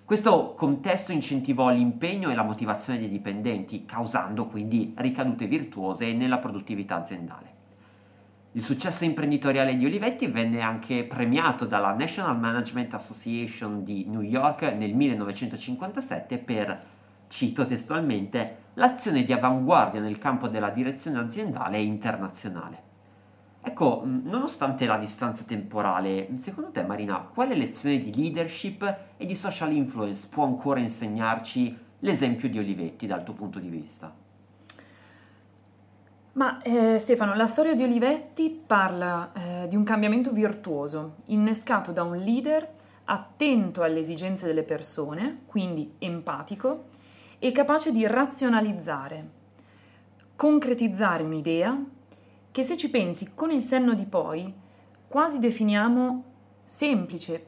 Questo 0.02 0.54
contesto 0.54 1.12
incentivò 1.12 1.70
l'impegno 1.70 2.30
e 2.30 2.34
la 2.34 2.42
motivazione 2.42 2.98
dei 2.98 3.10
dipendenti, 3.10 3.84
causando 3.84 4.46
quindi 4.46 4.94
ricadute 4.96 5.46
virtuose 5.46 6.14
nella 6.14 6.38
produttività 6.38 6.96
aziendale. 6.96 7.51
Il 8.54 8.62
successo 8.62 9.04
imprenditoriale 9.04 9.76
di 9.76 9.86
Olivetti 9.86 10.26
venne 10.26 10.60
anche 10.60 11.04
premiato 11.04 11.64
dalla 11.64 11.94
National 11.94 12.38
Management 12.38 12.92
Association 12.92 13.82
di 13.82 14.04
New 14.06 14.20
York 14.20 14.60
nel 14.76 14.92
1957 14.92 16.36
per 16.36 16.82
cito 17.28 17.64
testualmente, 17.64 18.56
l'azione 18.74 19.22
di 19.22 19.32
avanguardia 19.32 20.02
nel 20.02 20.18
campo 20.18 20.48
della 20.48 20.68
direzione 20.68 21.20
aziendale 21.20 21.78
e 21.78 21.84
internazionale. 21.84 22.82
Ecco, 23.62 24.02
nonostante 24.04 24.84
la 24.84 24.98
distanza 24.98 25.44
temporale, 25.44 26.28
secondo 26.34 26.70
te 26.72 26.82
Marina, 26.82 27.20
quale 27.20 27.54
lezione 27.54 28.02
di 28.02 28.14
leadership 28.14 28.98
e 29.16 29.24
di 29.24 29.34
social 29.34 29.72
influence 29.72 30.28
può 30.30 30.44
ancora 30.44 30.78
insegnarci 30.78 31.74
l'esempio 32.00 32.50
di 32.50 32.58
Olivetti 32.58 33.06
dal 33.06 33.24
tuo 33.24 33.32
punto 33.32 33.58
di 33.58 33.68
vista? 33.68 34.21
Ma 36.34 36.62
eh, 36.62 36.96
Stefano, 36.98 37.34
la 37.34 37.46
storia 37.46 37.74
di 37.74 37.82
Olivetti 37.82 38.48
parla 38.66 39.32
eh, 39.34 39.68
di 39.68 39.76
un 39.76 39.84
cambiamento 39.84 40.32
virtuoso, 40.32 41.16
innescato 41.26 41.92
da 41.92 42.04
un 42.04 42.16
leader 42.16 42.66
attento 43.04 43.82
alle 43.82 43.98
esigenze 43.98 44.46
delle 44.46 44.62
persone, 44.62 45.42
quindi 45.44 45.96
empatico, 45.98 46.84
e 47.38 47.52
capace 47.52 47.92
di 47.92 48.06
razionalizzare, 48.06 49.28
concretizzare 50.34 51.22
un'idea 51.22 51.78
che 52.50 52.62
se 52.62 52.78
ci 52.78 52.88
pensi 52.88 53.32
con 53.34 53.50
il 53.50 53.62
senno 53.62 53.92
di 53.92 54.06
poi 54.06 54.54
quasi 55.08 55.38
definiamo 55.38 56.24
semplice, 56.64 57.46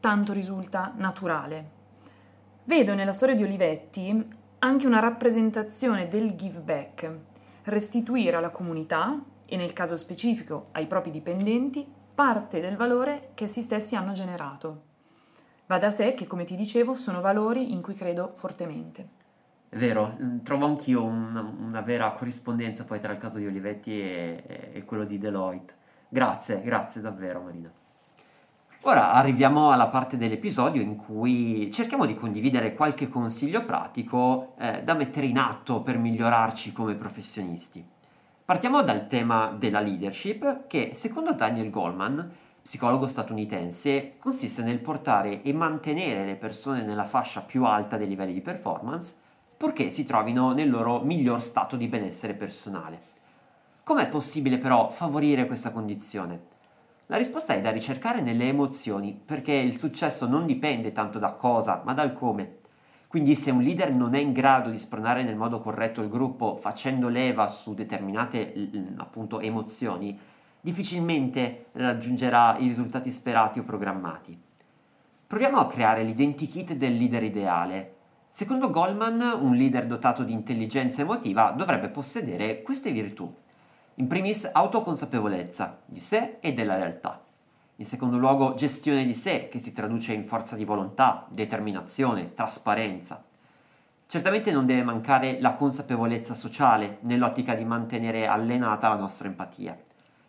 tanto 0.00 0.34
risulta 0.34 0.92
naturale. 0.96 1.70
Vedo 2.64 2.94
nella 2.94 3.12
storia 3.12 3.34
di 3.34 3.42
Olivetti 3.42 4.28
anche 4.58 4.86
una 4.86 5.00
rappresentazione 5.00 6.08
del 6.08 6.34
give 6.36 6.58
back, 6.58 7.30
restituire 7.64 8.36
alla 8.36 8.50
comunità 8.50 9.22
e 9.46 9.56
nel 9.56 9.72
caso 9.72 9.96
specifico 9.96 10.68
ai 10.72 10.86
propri 10.86 11.10
dipendenti 11.10 11.86
parte 12.14 12.60
del 12.60 12.76
valore 12.76 13.30
che 13.34 13.44
essi 13.44 13.62
stessi 13.62 13.96
hanno 13.96 14.12
generato. 14.12 14.90
Va 15.66 15.78
da 15.78 15.90
sé 15.90 16.14
che, 16.14 16.26
come 16.26 16.44
ti 16.44 16.54
dicevo, 16.54 16.94
sono 16.94 17.20
valori 17.20 17.72
in 17.72 17.80
cui 17.80 17.94
credo 17.94 18.32
fortemente. 18.36 19.20
È 19.68 19.76
vero, 19.76 20.16
mm, 20.20 20.38
trovo 20.40 20.66
anch'io 20.66 21.02
una, 21.02 21.40
una 21.40 21.80
vera 21.80 22.12
corrispondenza 22.12 22.84
poi 22.84 23.00
tra 23.00 23.12
il 23.12 23.18
caso 23.18 23.38
di 23.38 23.46
Olivetti 23.46 23.90
e, 23.92 24.70
e 24.74 24.84
quello 24.84 25.04
di 25.04 25.18
Deloitte. 25.18 25.74
Grazie, 26.08 26.60
grazie 26.60 27.00
davvero 27.00 27.40
Marina. 27.40 27.72
Ora 28.84 29.12
arriviamo 29.12 29.70
alla 29.70 29.86
parte 29.86 30.16
dell'episodio 30.16 30.82
in 30.82 30.96
cui 30.96 31.70
cerchiamo 31.70 32.04
di 32.04 32.16
condividere 32.16 32.74
qualche 32.74 33.08
consiglio 33.08 33.64
pratico 33.64 34.54
eh, 34.58 34.82
da 34.82 34.94
mettere 34.94 35.26
in 35.26 35.38
atto 35.38 35.82
per 35.82 35.98
migliorarci 35.98 36.72
come 36.72 36.94
professionisti. 36.94 37.86
Partiamo 38.44 38.82
dal 38.82 39.06
tema 39.06 39.54
della 39.56 39.78
leadership 39.78 40.66
che 40.66 40.92
secondo 40.94 41.32
Daniel 41.32 41.70
Goldman 41.70 42.28
psicologo 42.60 43.06
statunitense, 43.06 44.14
consiste 44.18 44.64
nel 44.64 44.80
portare 44.80 45.42
e 45.42 45.52
mantenere 45.52 46.26
le 46.26 46.34
persone 46.34 46.82
nella 46.82 47.04
fascia 47.04 47.42
più 47.42 47.64
alta 47.64 47.96
dei 47.96 48.08
livelli 48.08 48.32
di 48.32 48.40
performance, 48.40 49.14
purché 49.56 49.90
si 49.90 50.04
trovino 50.04 50.52
nel 50.52 50.68
loro 50.68 50.98
miglior 51.02 51.40
stato 51.40 51.76
di 51.76 51.86
benessere 51.86 52.34
personale. 52.34 53.00
Com'è 53.84 54.08
possibile 54.08 54.58
però 54.58 54.90
favorire 54.90 55.46
questa 55.46 55.70
condizione? 55.70 56.50
La 57.06 57.16
risposta 57.16 57.54
è 57.54 57.60
da 57.60 57.70
ricercare 57.70 58.20
nelle 58.20 58.48
emozioni, 58.48 59.20
perché 59.24 59.52
il 59.52 59.76
successo 59.76 60.26
non 60.26 60.46
dipende 60.46 60.92
tanto 60.92 61.18
da 61.18 61.32
cosa, 61.32 61.82
ma 61.84 61.94
dal 61.94 62.12
come. 62.12 62.60
Quindi 63.08 63.34
se 63.34 63.50
un 63.50 63.60
leader 63.60 63.92
non 63.92 64.14
è 64.14 64.18
in 64.18 64.32
grado 64.32 64.70
di 64.70 64.78
spronare 64.78 65.22
nel 65.22 65.36
modo 65.36 65.60
corretto 65.60 66.00
il 66.00 66.08
gruppo 66.08 66.56
facendo 66.56 67.08
leva 67.08 67.50
su 67.50 67.74
determinate 67.74 68.54
appunto 68.96 69.40
emozioni, 69.40 70.18
difficilmente 70.58 71.66
raggiungerà 71.72 72.56
i 72.56 72.68
risultati 72.68 73.10
sperati 73.12 73.58
o 73.58 73.64
programmati. 73.64 74.40
Proviamo 75.26 75.58
a 75.58 75.66
creare 75.66 76.04
l'identikit 76.04 76.74
del 76.74 76.96
leader 76.96 77.22
ideale. 77.22 77.94
Secondo 78.30 78.70
Goldman, 78.70 79.38
un 79.42 79.54
leader 79.56 79.86
dotato 79.86 80.22
di 80.22 80.32
intelligenza 80.32 81.02
emotiva 81.02 81.50
dovrebbe 81.50 81.88
possedere 81.88 82.62
queste 82.62 82.92
virtù. 82.92 83.30
In 83.96 84.06
primis 84.06 84.48
autoconsapevolezza 84.50 85.80
di 85.84 86.00
sé 86.00 86.38
e 86.40 86.54
della 86.54 86.76
realtà. 86.76 87.22
In 87.76 87.84
secondo 87.84 88.16
luogo 88.16 88.54
gestione 88.54 89.04
di 89.04 89.12
sé, 89.12 89.50
che 89.50 89.58
si 89.58 89.74
traduce 89.74 90.14
in 90.14 90.26
forza 90.26 90.56
di 90.56 90.64
volontà, 90.64 91.26
determinazione, 91.28 92.32
trasparenza. 92.32 93.22
Certamente 94.06 94.50
non 94.50 94.64
deve 94.64 94.82
mancare 94.82 95.38
la 95.42 95.52
consapevolezza 95.52 96.32
sociale 96.34 96.98
nell'ottica 97.00 97.54
di 97.54 97.64
mantenere 97.64 98.26
allenata 98.26 98.88
la 98.88 98.96
nostra 98.96 99.28
empatia. 99.28 99.78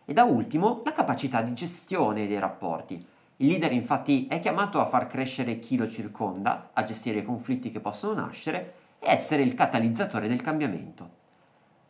E 0.03 0.12
da 0.12 0.25
ultimo 0.25 0.82
la 0.84 0.91
capacità 0.91 1.41
di 1.41 1.53
gestione 1.53 2.27
dei 2.27 2.39
rapporti, 2.39 3.01
Il 3.38 3.48
leader 3.48 3.72
infatti 3.72 4.27
è 4.27 4.39
chiamato 4.39 4.79
a 4.79 4.86
far 4.86 5.08
crescere 5.08 5.60
chi 5.60 5.75
lo 5.75 5.88
circonda, 5.88 6.70
a 6.74 6.84
gestire 6.84 7.20
i 7.20 7.25
conflitti 7.25 7.72
che 7.72 7.79
possono 7.79 8.13
nascere 8.13 8.74
e 9.00 9.10
essere 9.10 9.41
il 9.41 9.53
catalizzatore 9.53 10.27
del 10.27 10.41
cambiamento. 10.41 11.22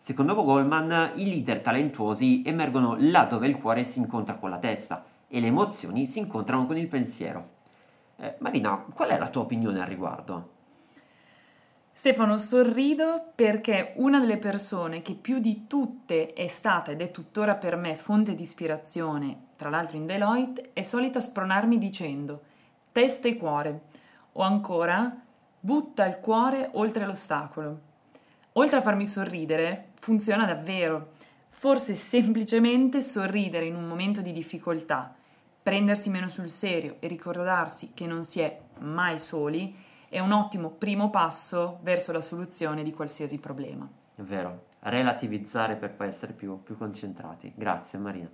Secondo 0.03 0.35
Goldman, 0.35 1.13
i 1.15 1.29
leader 1.29 1.61
talentuosi 1.61 2.43
emergono 2.45 2.97
là 2.99 3.23
dove 3.23 3.47
il 3.47 3.57
cuore 3.57 3.85
si 3.85 3.99
incontra 3.99 4.35
con 4.35 4.49
la 4.49 4.57
testa 4.57 5.05
e 5.29 5.39
le 5.39 5.47
emozioni 5.47 6.07
si 6.07 6.19
incontrano 6.19 6.65
con 6.65 6.75
il 6.75 6.89
pensiero. 6.89 7.51
Eh, 8.17 8.35
Marina, 8.39 8.83
qual 8.93 9.11
è 9.11 9.17
la 9.17 9.29
tua 9.29 9.43
opinione 9.43 9.79
al 9.79 9.87
riguardo? 9.87 10.49
Stefano, 11.93 12.37
sorrido 12.37 13.31
perché 13.33 13.93
una 13.95 14.19
delle 14.19 14.35
persone 14.35 15.01
che 15.01 15.13
più 15.13 15.39
di 15.39 15.67
tutte 15.67 16.33
è 16.33 16.47
stata 16.47 16.91
ed 16.91 16.99
è 16.99 17.09
tuttora 17.09 17.55
per 17.55 17.77
me 17.77 17.95
fonte 17.95 18.35
di 18.35 18.41
ispirazione, 18.41 19.51
tra 19.55 19.69
l'altro 19.69 19.95
in 19.95 20.05
Deloitte, 20.05 20.71
è 20.73 20.81
solita 20.81 21.21
spronarmi 21.21 21.77
dicendo 21.77 22.41
testa 22.91 23.29
e 23.29 23.37
cuore 23.37 23.81
o 24.33 24.41
ancora 24.41 25.15
butta 25.61 26.05
il 26.05 26.19
cuore 26.19 26.71
oltre 26.73 27.05
l'ostacolo. 27.05 27.91
Oltre 28.53 28.77
a 28.77 28.81
farmi 28.81 29.07
sorridere, 29.07 29.93
funziona 29.95 30.45
davvero. 30.45 31.09
Forse 31.49 31.95
semplicemente 31.95 33.01
sorridere 33.01 33.65
in 33.65 33.75
un 33.75 33.87
momento 33.87 34.21
di 34.21 34.31
difficoltà, 34.31 35.15
prendersi 35.63 36.11
meno 36.11 36.29
sul 36.29 36.51
serio 36.51 36.97
e 36.99 37.07
ricordarsi 37.07 37.93
che 37.95 38.05
non 38.05 38.23
si 38.23 38.41
è 38.41 38.59
mai 38.79 39.17
soli 39.17 39.75
è 40.07 40.19
un 40.19 40.31
ottimo 40.31 40.69
primo 40.69 41.09
passo 41.09 41.79
verso 41.81 42.11
la 42.11 42.21
soluzione 42.21 42.83
di 42.83 42.93
qualsiasi 42.93 43.39
problema. 43.39 43.89
È 44.15 44.21
vero, 44.21 44.65
relativizzare 44.81 45.75
per 45.75 45.93
poi 45.93 46.09
essere 46.09 46.33
più, 46.33 46.61
più 46.61 46.77
concentrati. 46.77 47.51
Grazie 47.55 47.97
Marina. 47.97 48.29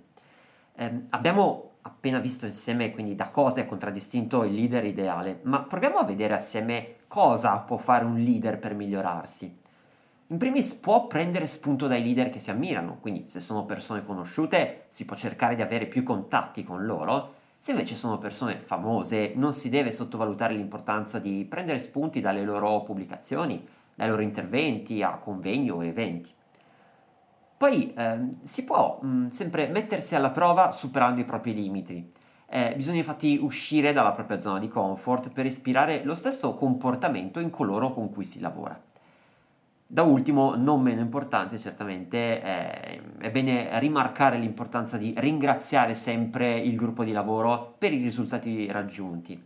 Eh, 0.74 1.04
abbiamo 1.10 1.70
appena 1.82 2.18
visto 2.18 2.44
insieme 2.44 2.90
quindi 2.90 3.14
da 3.14 3.30
cosa 3.30 3.60
è 3.60 3.66
contraddistinto 3.66 4.44
il 4.44 4.52
leader 4.52 4.84
ideale, 4.84 5.40
ma 5.44 5.62
proviamo 5.62 5.96
a 5.96 6.04
vedere 6.04 6.34
assieme 6.34 6.96
cosa 7.08 7.56
può 7.56 7.78
fare 7.78 8.04
un 8.04 8.18
leader 8.18 8.58
per 8.58 8.74
migliorarsi. 8.74 9.68
In 10.30 10.38
primis 10.38 10.74
può 10.74 11.08
prendere 11.08 11.46
spunto 11.46 11.88
dai 11.88 12.02
leader 12.02 12.30
che 12.30 12.38
si 12.38 12.50
ammirano, 12.50 12.98
quindi 13.00 13.24
se 13.28 13.40
sono 13.40 13.64
persone 13.64 14.04
conosciute 14.04 14.86
si 14.90 15.04
può 15.04 15.16
cercare 15.16 15.56
di 15.56 15.62
avere 15.62 15.86
più 15.86 16.04
contatti 16.04 16.62
con 16.62 16.86
loro 16.86 17.34
se 17.62 17.72
invece 17.72 17.94
sono 17.94 18.16
persone 18.16 18.56
famose, 18.60 19.32
non 19.34 19.52
si 19.52 19.68
deve 19.68 19.92
sottovalutare 19.92 20.54
l'importanza 20.54 21.18
di 21.18 21.44
prendere 21.46 21.78
spunti 21.78 22.20
dalle 22.20 22.42
loro 22.42 22.82
pubblicazioni, 22.82 23.62
dai 23.94 24.08
loro 24.08 24.22
interventi 24.22 25.02
a 25.02 25.18
convegni 25.18 25.68
o 25.68 25.84
eventi. 25.84 26.32
Poi 27.58 27.92
eh, 27.92 28.18
si 28.44 28.64
può 28.64 28.98
mh, 29.02 29.28
sempre 29.28 29.66
mettersi 29.66 30.14
alla 30.14 30.30
prova 30.30 30.72
superando 30.72 31.20
i 31.20 31.26
propri 31.26 31.52
limiti. 31.52 32.10
Eh, 32.46 32.72
bisogna 32.76 32.98
infatti 32.98 33.36
uscire 33.36 33.92
dalla 33.92 34.12
propria 34.12 34.40
zona 34.40 34.58
di 34.58 34.68
comfort 34.68 35.28
per 35.28 35.44
ispirare 35.44 36.02
lo 36.04 36.14
stesso 36.14 36.54
comportamento 36.54 37.40
in 37.40 37.50
coloro 37.50 37.92
con 37.92 38.10
cui 38.10 38.24
si 38.24 38.40
lavora. 38.40 38.80
Da 39.92 40.04
ultimo, 40.04 40.54
non 40.54 40.82
meno 40.82 41.00
importante, 41.00 41.58
certamente, 41.58 42.40
è, 42.40 43.00
è, 43.18 43.30
bene 43.32 43.76
rimarcare 43.80 44.38
l'importanza 44.38 44.96
di 44.96 45.12
ringraziare 45.16 45.96
sempre 45.96 46.60
il 46.60 46.76
gruppo 46.76 47.02
di 47.02 47.10
lavoro 47.10 47.74
per 47.76 47.92
i 47.92 48.00
risultati 48.00 48.70
raggiunti. 48.70 49.42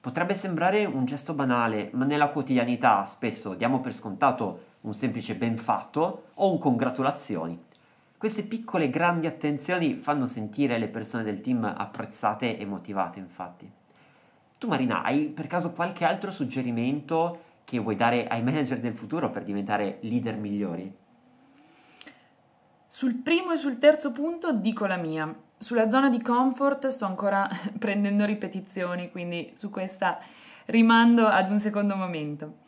Potrebbe 0.00 0.34
sembrare 0.34 0.84
un 0.86 1.04
gesto 1.04 1.34
banale, 1.34 1.90
ma 1.92 2.04
nella 2.04 2.30
quotidianità 2.30 3.04
spesso 3.04 3.54
diamo 3.54 3.78
per 3.78 3.94
scontato 3.94 4.62
un 4.80 4.92
semplice 4.92 5.36
ben 5.36 5.56
fatto 5.56 6.30
o 6.34 6.50
un 6.50 6.58
congratulazioni. 6.58 7.56
Queste 8.18 8.42
piccole 8.42 8.90
grandi 8.90 9.28
attenzioni 9.28 9.94
fanno 9.94 10.26
sentire 10.26 10.78
le 10.78 10.88
persone 10.88 11.22
del 11.22 11.40
team 11.40 11.62
apprezzate 11.62 12.58
e 12.58 12.66
motivate, 12.66 13.20
infatti. 13.20 13.70
Tu 14.58 14.66
Marina, 14.66 15.04
hai 15.04 15.26
per 15.26 15.46
caso 15.46 15.72
qualche 15.74 16.04
altro 16.04 16.32
suggerimento 16.32 17.38
che 17.66 17.80
vuoi 17.80 17.96
dare 17.96 18.28
ai 18.28 18.44
manager 18.44 18.78
del 18.78 18.94
futuro 18.94 19.28
per 19.28 19.42
diventare 19.42 19.98
leader 20.02 20.36
migliori? 20.36 20.94
Sul 22.86 23.16
primo 23.16 23.50
e 23.50 23.56
sul 23.56 23.78
terzo 23.78 24.12
punto 24.12 24.52
dico 24.52 24.86
la 24.86 24.96
mia. 24.96 25.34
Sulla 25.58 25.90
zona 25.90 26.08
di 26.08 26.22
comfort 26.22 26.86
sto 26.86 27.06
ancora 27.06 27.48
prendendo 27.76 28.24
ripetizioni, 28.24 29.10
quindi 29.10 29.50
su 29.54 29.68
questa 29.68 30.20
rimando 30.66 31.26
ad 31.26 31.50
un 31.50 31.58
secondo 31.58 31.96
momento. 31.96 32.58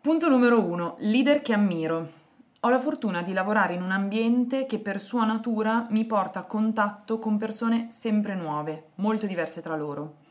Punto 0.00 0.28
numero 0.28 0.62
uno, 0.62 0.94
leader 1.00 1.42
che 1.42 1.52
ammiro. 1.52 2.12
Ho 2.60 2.68
la 2.68 2.78
fortuna 2.78 3.22
di 3.22 3.32
lavorare 3.32 3.74
in 3.74 3.82
un 3.82 3.90
ambiente 3.90 4.66
che 4.66 4.78
per 4.78 5.00
sua 5.00 5.24
natura 5.24 5.88
mi 5.90 6.04
porta 6.04 6.38
a 6.38 6.44
contatto 6.44 7.18
con 7.18 7.38
persone 7.38 7.86
sempre 7.90 8.36
nuove, 8.36 8.90
molto 8.96 9.26
diverse 9.26 9.60
tra 9.60 9.74
loro. 9.74 10.22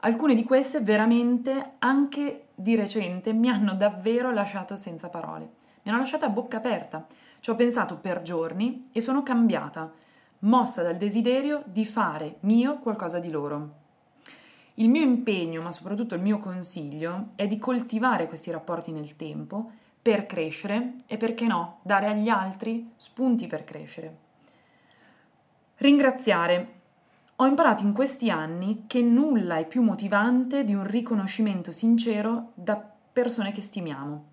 Alcune 0.00 0.36
di 0.36 0.44
queste 0.44 0.80
veramente, 0.80 1.72
anche 1.80 2.50
di 2.54 2.76
recente, 2.76 3.32
mi 3.32 3.48
hanno 3.48 3.74
davvero 3.74 4.30
lasciato 4.30 4.76
senza 4.76 5.08
parole. 5.08 5.50
Mi 5.82 5.90
hanno 5.90 5.98
lasciata 5.98 6.26
a 6.26 6.30
bocca 6.30 6.58
aperta. 6.58 7.04
Ci 7.40 7.50
ho 7.50 7.56
pensato 7.56 7.96
per 7.96 8.22
giorni 8.22 8.88
e 8.92 9.00
sono 9.00 9.24
cambiata, 9.24 9.92
mossa 10.40 10.82
dal 10.82 10.96
desiderio 10.96 11.64
di 11.66 11.84
fare 11.84 12.36
mio 12.40 12.78
qualcosa 12.78 13.18
di 13.18 13.30
loro. 13.30 13.74
Il 14.74 14.88
mio 14.88 15.02
impegno, 15.02 15.62
ma 15.62 15.72
soprattutto 15.72 16.14
il 16.14 16.22
mio 16.22 16.38
consiglio, 16.38 17.30
è 17.34 17.48
di 17.48 17.58
coltivare 17.58 18.28
questi 18.28 18.52
rapporti 18.52 18.92
nel 18.92 19.16
tempo 19.16 19.72
per 20.00 20.26
crescere 20.26 20.98
e 21.06 21.16
perché 21.16 21.48
no, 21.48 21.80
dare 21.82 22.06
agli 22.06 22.28
altri 22.28 22.92
spunti 22.94 23.48
per 23.48 23.64
crescere. 23.64 24.16
Ringraziare 25.78 26.77
ho 27.40 27.46
imparato 27.46 27.84
in 27.84 27.92
questi 27.92 28.30
anni 28.30 28.84
che 28.88 29.00
nulla 29.00 29.58
è 29.58 29.66
più 29.66 29.80
motivante 29.82 30.64
di 30.64 30.74
un 30.74 30.84
riconoscimento 30.84 31.70
sincero 31.70 32.50
da 32.54 32.76
persone 33.12 33.52
che 33.52 33.60
stimiamo. 33.60 34.30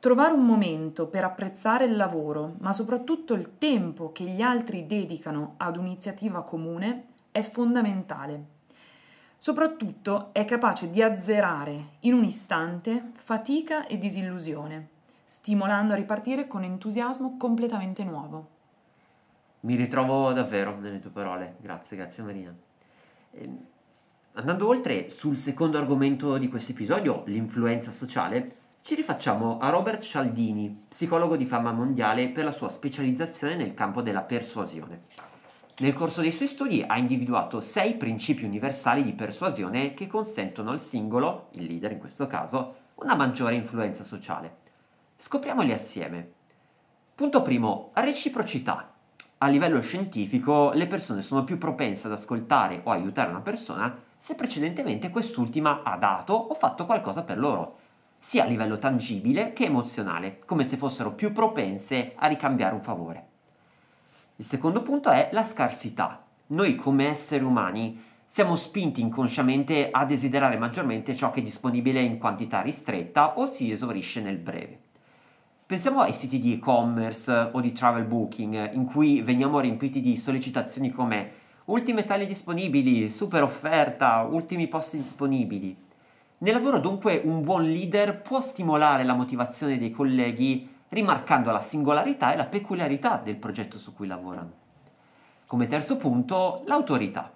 Trovare 0.00 0.32
un 0.32 0.44
momento 0.44 1.06
per 1.06 1.22
apprezzare 1.22 1.84
il 1.84 1.94
lavoro, 1.94 2.56
ma 2.58 2.72
soprattutto 2.72 3.34
il 3.34 3.56
tempo 3.56 4.10
che 4.10 4.24
gli 4.24 4.42
altri 4.42 4.84
dedicano 4.84 5.54
ad 5.58 5.76
un'iniziativa 5.76 6.42
comune, 6.42 7.04
è 7.30 7.42
fondamentale. 7.42 8.46
Soprattutto 9.36 10.30
è 10.32 10.44
capace 10.44 10.90
di 10.90 11.00
azzerare 11.00 11.90
in 12.00 12.14
un 12.14 12.24
istante 12.24 13.12
fatica 13.14 13.86
e 13.86 13.96
disillusione, 13.96 14.88
stimolando 15.22 15.92
a 15.92 15.96
ripartire 15.96 16.48
con 16.48 16.64
entusiasmo 16.64 17.36
completamente 17.36 18.02
nuovo. 18.02 18.56
Mi 19.60 19.74
ritrovo 19.74 20.32
davvero 20.32 20.76
nelle 20.78 21.00
tue 21.00 21.10
parole, 21.10 21.56
grazie, 21.60 21.96
grazie 21.96 22.22
Marina. 22.22 22.54
Ehm, 23.32 23.58
andando 24.34 24.68
oltre 24.68 25.10
sul 25.10 25.36
secondo 25.36 25.78
argomento 25.78 26.38
di 26.38 26.48
questo 26.48 26.72
episodio, 26.72 27.24
l'influenza 27.26 27.90
sociale, 27.90 28.52
ci 28.82 28.94
rifacciamo 28.94 29.58
a 29.58 29.68
Robert 29.70 30.00
Cialdini, 30.00 30.84
psicologo 30.88 31.36
di 31.36 31.44
fama 31.44 31.72
mondiale 31.72 32.28
per 32.28 32.44
la 32.44 32.52
sua 32.52 32.68
specializzazione 32.68 33.56
nel 33.56 33.74
campo 33.74 34.00
della 34.00 34.22
persuasione. 34.22 35.02
Nel 35.78 35.92
corso 35.92 36.20
dei 36.20 36.30
suoi 36.30 36.48
studi 36.48 36.84
ha 36.86 36.96
individuato 36.96 37.60
sei 37.60 37.94
principi 37.94 38.44
universali 38.44 39.02
di 39.02 39.12
persuasione 39.12 39.92
che 39.92 40.06
consentono 40.06 40.70
al 40.70 40.80
singolo, 40.80 41.48
il 41.52 41.64
leader 41.64 41.92
in 41.92 41.98
questo 41.98 42.28
caso, 42.28 42.74
una 42.94 43.16
maggiore 43.16 43.56
influenza 43.56 44.04
sociale. 44.04 44.56
Scopriamoli 45.16 45.72
assieme. 45.72 46.30
Punto 47.14 47.42
primo, 47.42 47.90
reciprocità 47.94 48.87
a 49.38 49.46
livello 49.48 49.80
scientifico 49.80 50.72
le 50.72 50.86
persone 50.86 51.22
sono 51.22 51.44
più 51.44 51.58
propense 51.58 52.06
ad 52.06 52.12
ascoltare 52.12 52.80
o 52.84 52.90
aiutare 52.90 53.30
una 53.30 53.40
persona 53.40 53.96
se 54.18 54.34
precedentemente 54.34 55.10
quest'ultima 55.10 55.82
ha 55.84 55.96
dato 55.96 56.32
o 56.32 56.54
fatto 56.54 56.86
qualcosa 56.86 57.22
per 57.22 57.38
loro, 57.38 57.76
sia 58.18 58.42
a 58.42 58.46
livello 58.46 58.78
tangibile 58.78 59.52
che 59.52 59.66
emozionale, 59.66 60.38
come 60.44 60.64
se 60.64 60.76
fossero 60.76 61.12
più 61.12 61.32
propense 61.32 62.14
a 62.16 62.26
ricambiare 62.26 62.74
un 62.74 62.82
favore. 62.82 63.26
Il 64.36 64.44
secondo 64.44 64.82
punto 64.82 65.10
è 65.10 65.28
la 65.32 65.44
scarsità. 65.44 66.24
Noi 66.48 66.74
come 66.74 67.06
esseri 67.06 67.44
umani 67.44 68.02
siamo 68.26 68.56
spinti 68.56 69.00
inconsciamente 69.00 69.88
a 69.92 70.04
desiderare 70.04 70.58
maggiormente 70.58 71.14
ciò 71.14 71.30
che 71.30 71.40
è 71.40 71.44
disponibile 71.44 72.00
in 72.00 72.18
quantità 72.18 72.60
ristretta 72.60 73.38
o 73.38 73.46
si 73.46 73.70
esaurisce 73.70 74.20
nel 74.20 74.36
breve. 74.36 74.86
Pensiamo 75.68 76.00
ai 76.00 76.14
siti 76.14 76.38
di 76.38 76.54
e-commerce 76.54 77.50
o 77.52 77.60
di 77.60 77.72
travel 77.72 78.04
booking 78.04 78.72
in 78.72 78.86
cui 78.86 79.20
veniamo 79.20 79.60
riempiti 79.60 80.00
di 80.00 80.16
sollecitazioni 80.16 80.90
come 80.90 81.30
ultime 81.66 82.06
taglie 82.06 82.24
disponibili, 82.24 83.10
super 83.10 83.42
offerta, 83.42 84.22
ultimi 84.22 84.66
posti 84.66 84.96
disponibili. 84.96 85.76
Nel 86.38 86.54
lavoro 86.54 86.78
dunque 86.78 87.20
un 87.22 87.42
buon 87.42 87.64
leader 87.64 88.22
può 88.22 88.40
stimolare 88.40 89.04
la 89.04 89.12
motivazione 89.12 89.76
dei 89.76 89.90
colleghi 89.90 90.66
rimarcando 90.88 91.52
la 91.52 91.60
singolarità 91.60 92.32
e 92.32 92.38
la 92.38 92.46
peculiarità 92.46 93.20
del 93.22 93.36
progetto 93.36 93.78
su 93.78 93.92
cui 93.92 94.06
lavorano. 94.06 94.52
Come 95.46 95.66
terzo 95.66 95.98
punto, 95.98 96.62
l'autorità. 96.64 97.30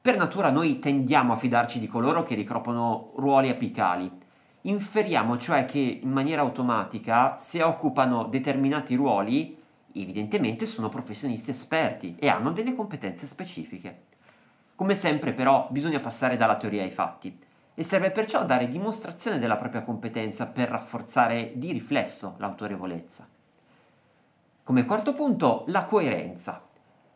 Per 0.00 0.16
natura 0.16 0.50
noi 0.50 0.78
tendiamo 0.78 1.32
a 1.32 1.36
fidarci 1.36 1.80
di 1.80 1.88
coloro 1.88 2.22
che 2.22 2.36
ricoprono 2.36 3.10
ruoli 3.16 3.48
apicali, 3.48 4.22
inferiamo 4.66 5.36
cioè 5.38 5.64
che 5.64 6.00
in 6.02 6.10
maniera 6.10 6.42
automatica 6.42 7.36
se 7.36 7.62
occupano 7.62 8.24
determinati 8.24 8.94
ruoli 8.94 9.60
evidentemente 9.92 10.66
sono 10.66 10.88
professionisti 10.88 11.50
esperti 11.50 12.16
e 12.18 12.28
hanno 12.28 12.50
delle 12.50 12.74
competenze 12.74 13.26
specifiche. 13.26 14.02
Come 14.74 14.96
sempre 14.96 15.32
però 15.32 15.68
bisogna 15.70 16.00
passare 16.00 16.36
dalla 16.36 16.56
teoria 16.56 16.82
ai 16.82 16.90
fatti 16.90 17.38
e 17.74 17.82
serve 17.82 18.10
perciò 18.10 18.44
dare 18.44 18.68
dimostrazione 18.68 19.38
della 19.38 19.56
propria 19.56 19.82
competenza 19.82 20.46
per 20.46 20.68
rafforzare 20.68 21.52
di 21.54 21.72
riflesso 21.72 22.34
l'autorevolezza. 22.38 23.28
Come 24.62 24.84
quarto 24.84 25.12
punto, 25.12 25.64
la 25.68 25.84
coerenza. 25.84 26.62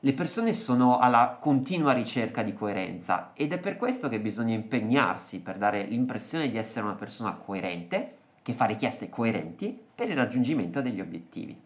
Le 0.00 0.12
persone 0.12 0.52
sono 0.52 0.98
alla 0.98 1.38
continua 1.40 1.92
ricerca 1.92 2.44
di 2.44 2.52
coerenza 2.52 3.32
ed 3.34 3.52
è 3.52 3.58
per 3.58 3.76
questo 3.76 4.08
che 4.08 4.20
bisogna 4.20 4.54
impegnarsi 4.54 5.40
per 5.40 5.58
dare 5.58 5.82
l'impressione 5.82 6.48
di 6.48 6.56
essere 6.56 6.84
una 6.84 6.94
persona 6.94 7.32
coerente, 7.32 8.16
che 8.42 8.52
fa 8.52 8.66
richieste 8.66 9.08
coerenti 9.08 9.76
per 9.92 10.08
il 10.08 10.14
raggiungimento 10.14 10.80
degli 10.80 11.00
obiettivi. 11.00 11.60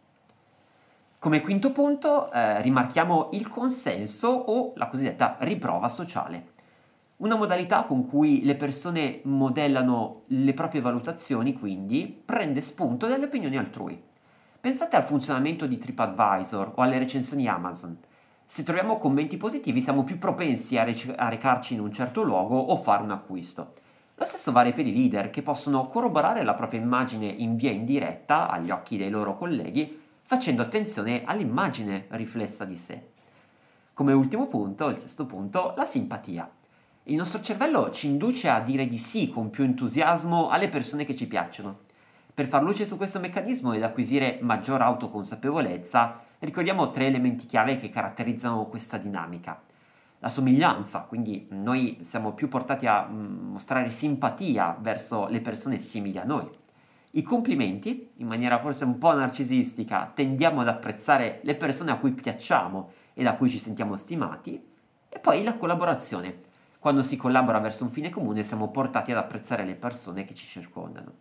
Come 1.18 1.42
quinto 1.42 1.73
punto 1.73 2.33
eh, 2.33 2.62
rimarchiamo 2.62 3.29
il 3.33 3.49
consenso 3.49 4.29
o 4.29 4.73
la 4.77 4.87
cosiddetta 4.87 5.37
riprova 5.40 5.90
sociale, 5.90 6.47
una 7.18 7.37
modalità 7.37 7.85
con 7.85 8.09
cui 8.09 8.45
le 8.45 8.57
persone 8.57 9.21
modellano 9.25 10.23
le 10.29 10.55
proprie 10.55 10.81
valutazioni, 10.81 11.53
quindi 11.53 12.23
prende 12.25 12.62
spunto 12.62 13.07
dalle 13.07 13.27
opinioni 13.27 13.59
altrui. 13.59 14.03
Pensate 14.59 14.97
al 14.97 15.05
funzionamento 15.05 15.66
di 15.66 15.77
TripAdvisor 15.77 16.73
o 16.77 16.83
alle 16.83 16.99
recensioni 16.99 17.47
Amazon. 17.47 17.97
Se 18.53 18.65
troviamo 18.65 18.99
commenti 18.99 19.38
positivi 19.38 19.81
siamo 19.81 20.05
più 20.05 20.19
propensi 20.19 20.77
a, 20.77 20.85
rec- 20.85 21.15
a 21.17 21.31
recarci 21.31 21.73
in 21.73 21.81
un 21.81 21.91
certo 21.91 22.21
luogo 22.23 22.55
o 22.55 22.77
fare 22.77 23.03
un 23.03 23.11
acquisto. 23.11 23.73
Lo 24.15 24.27
stesso 24.27 24.53
vale 24.53 24.75
per 24.75 24.87
i 24.87 24.93
leader 24.93 25.31
che 25.31 25.41
possono 25.41 25.87
corroborare 25.87 26.45
la 26.45 26.53
propria 26.53 26.79
immagine 26.79 27.25
in 27.29 27.57
via 27.57 27.71
indiretta 27.71 28.51
agli 28.51 28.71
occhi 28.71 28.99
dei 28.99 29.09
loro 29.09 29.38
colleghi 29.38 29.99
facendo 30.21 30.61
attenzione 30.61 31.23
all'immagine 31.25 32.09
riflessa 32.11 32.67
di 32.67 32.77
sé. 32.77 33.03
Come 33.95 34.12
ultimo 34.12 34.47
punto, 34.49 34.88
il 34.88 34.99
sesto 34.99 35.25
punto, 35.25 35.73
la 35.75 35.87
simpatia. 35.87 36.47
Il 37.05 37.17
nostro 37.17 37.41
cervello 37.41 37.91
ci 37.91 38.07
induce 38.07 38.51
a 38.51 38.61
dire 38.61 38.87
di 38.87 38.99
sì 38.99 39.31
con 39.31 39.49
più 39.49 39.65
entusiasmo 39.65 40.51
alle 40.51 40.69
persone 40.69 41.07
che 41.07 41.17
ci 41.17 41.27
piacciono. 41.27 41.79
Per 42.35 42.47
far 42.49 42.62
luce 42.62 42.85
su 42.85 42.99
questo 42.99 43.19
meccanismo 43.19 43.73
ed 43.73 43.83
acquisire 43.83 44.41
maggior 44.43 44.83
autoconsapevolezza, 44.83 46.31
ricordiamo 46.42 46.90
tre 46.90 47.07
elementi 47.07 47.46
chiave 47.46 47.78
che 47.78 47.88
caratterizzano 47.88 48.66
questa 48.66 48.98
dinamica. 48.98 49.61
La 50.18 50.28
somiglianza, 50.28 51.07
quindi 51.09 51.46
noi 51.50 51.98
siamo 52.00 52.33
più 52.33 52.48
portati 52.48 52.87
a 52.87 53.07
mm, 53.09 53.50
mostrare 53.52 53.90
simpatia 53.90 54.76
verso 54.81 55.26
le 55.28 55.40
persone 55.40 55.78
simili 55.78 56.18
a 56.18 56.24
noi. 56.24 56.48
I 57.14 57.22
complimenti, 57.22 58.11
in 58.16 58.26
maniera 58.26 58.61
forse 58.61 58.85
un 58.85 58.98
po' 58.98 59.12
narcisistica, 59.12 60.11
tendiamo 60.14 60.61
ad 60.62 60.68
apprezzare 60.68 61.40
le 61.42 61.55
persone 61.55 61.90
a 61.90 61.98
cui 61.98 62.12
piacciamo 62.12 62.90
e 63.14 63.22
da 63.22 63.35
cui 63.35 63.50
ci 63.50 63.59
sentiamo 63.59 63.96
stimati. 63.96 64.61
E 65.09 65.18
poi 65.18 65.42
la 65.42 65.57
collaborazione. 65.57 66.38
Quando 66.78 67.02
si 67.02 67.16
collabora 67.16 67.59
verso 67.59 67.85
un 67.85 67.90
fine 67.90 68.11
comune 68.11 68.42
siamo 68.42 68.70
portati 68.70 69.12
ad 69.12 69.18
apprezzare 69.18 69.64
le 69.64 69.74
persone 69.74 70.24
che 70.24 70.35
ci 70.35 70.46
circondano. 70.46 71.12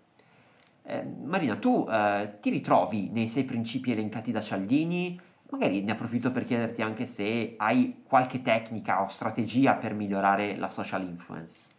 Eh, 0.84 1.04
Marina, 1.04 1.58
tu 1.58 1.88
eh, 1.90 2.38
ti 2.40 2.50
ritrovi 2.50 3.10
nei 3.10 3.28
sei 3.28 3.44
principi 3.44 3.92
elencati 3.92 4.32
da 4.32 4.42
Cialdini? 4.42 5.20
Magari 5.50 5.82
ne 5.84 5.92
approfitto 5.92 6.32
per 6.32 6.46
chiederti 6.46 6.82
anche 6.82 7.06
se 7.06 7.56
hai 7.58 8.04
qualche 8.08 8.42
tecnica 8.42 9.04
o 9.04 9.08
strategia 9.08 9.74
per 9.74 9.94
migliorare 9.94 10.56
la 10.56 10.70
social 10.70 11.04
influence. 11.04 11.70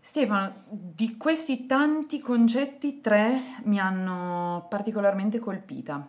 Stefano, 0.00 0.64
di 0.68 1.16
questi 1.16 1.66
tanti 1.66 2.20
concetti, 2.20 3.00
tre 3.00 3.40
mi 3.64 3.78
hanno 3.78 4.66
particolarmente 4.68 5.38
colpita 5.38 6.08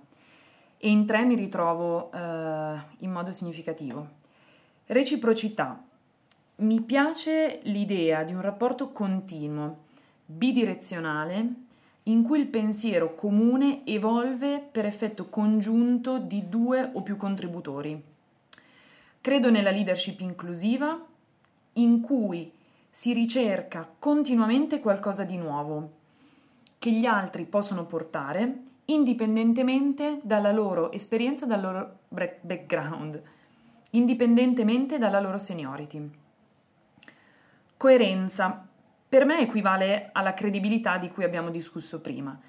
e 0.77 0.89
in 0.89 1.05
tre 1.05 1.23
mi 1.23 1.35
ritrovo 1.35 2.11
eh, 2.11 2.81
in 2.99 3.11
modo 3.11 3.31
significativo. 3.31 4.07
Reciprocità. 4.87 5.83
Mi 6.55 6.81
piace 6.81 7.59
l'idea 7.63 8.23
di 8.23 8.33
un 8.33 8.41
rapporto 8.41 8.91
continuo, 8.91 9.83
bidirezionale, 10.35 11.53
in 12.03 12.23
cui 12.23 12.39
il 12.39 12.47
pensiero 12.47 13.13
comune 13.15 13.85
evolve 13.85 14.59
per 14.59 14.85
effetto 14.85 15.27
congiunto 15.27 16.17
di 16.17 16.49
due 16.49 16.89
o 16.93 17.01
più 17.01 17.15
contributori. 17.15 18.01
Credo 19.21 19.51
nella 19.51 19.69
leadership 19.71 20.19
inclusiva, 20.21 20.99
in 21.73 22.01
cui 22.01 22.51
si 22.89 23.13
ricerca 23.13 23.87
continuamente 23.99 24.79
qualcosa 24.79 25.23
di 25.23 25.37
nuovo 25.37 25.99
che 26.77 26.91
gli 26.91 27.05
altri 27.05 27.45
possono 27.45 27.85
portare 27.85 28.63
indipendentemente 28.85 30.19
dalla 30.23 30.51
loro 30.51 30.91
esperienza, 30.91 31.45
dal 31.45 31.61
loro 31.61 31.99
background, 32.09 33.21
indipendentemente 33.91 34.97
dalla 34.97 35.19
loro 35.19 35.37
seniority. 35.37 36.09
Coerenza 37.77 38.67
per 39.11 39.25
me 39.25 39.41
equivale 39.41 40.07
alla 40.13 40.33
credibilità 40.33 40.97
di 40.97 41.09
cui 41.09 41.25
abbiamo 41.25 41.49
discusso 41.49 41.99
prima. 41.99 42.39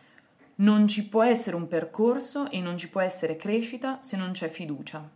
Non 0.55 0.87
ci 0.87 1.09
può 1.09 1.25
essere 1.25 1.57
un 1.57 1.67
percorso 1.67 2.49
e 2.53 2.61
non 2.61 2.79
ci 2.79 2.89
può 2.89 3.01
essere 3.01 3.35
crescita 3.35 4.01
se 4.01 4.17
non 4.17 4.31
c'è 4.31 4.49
fiducia, 4.49 5.11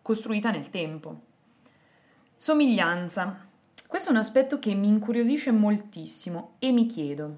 costruita 0.00 0.50
nel 0.50 0.70
tempo. 0.70 1.20
Somiglianza 2.34 3.48
questo 3.86 4.08
è 4.08 4.12
un 4.12 4.18
aspetto 4.18 4.58
che 4.58 4.72
mi 4.72 4.88
incuriosisce 4.88 5.50
moltissimo 5.50 6.52
e 6.58 6.72
mi 6.72 6.86
chiedo, 6.86 7.36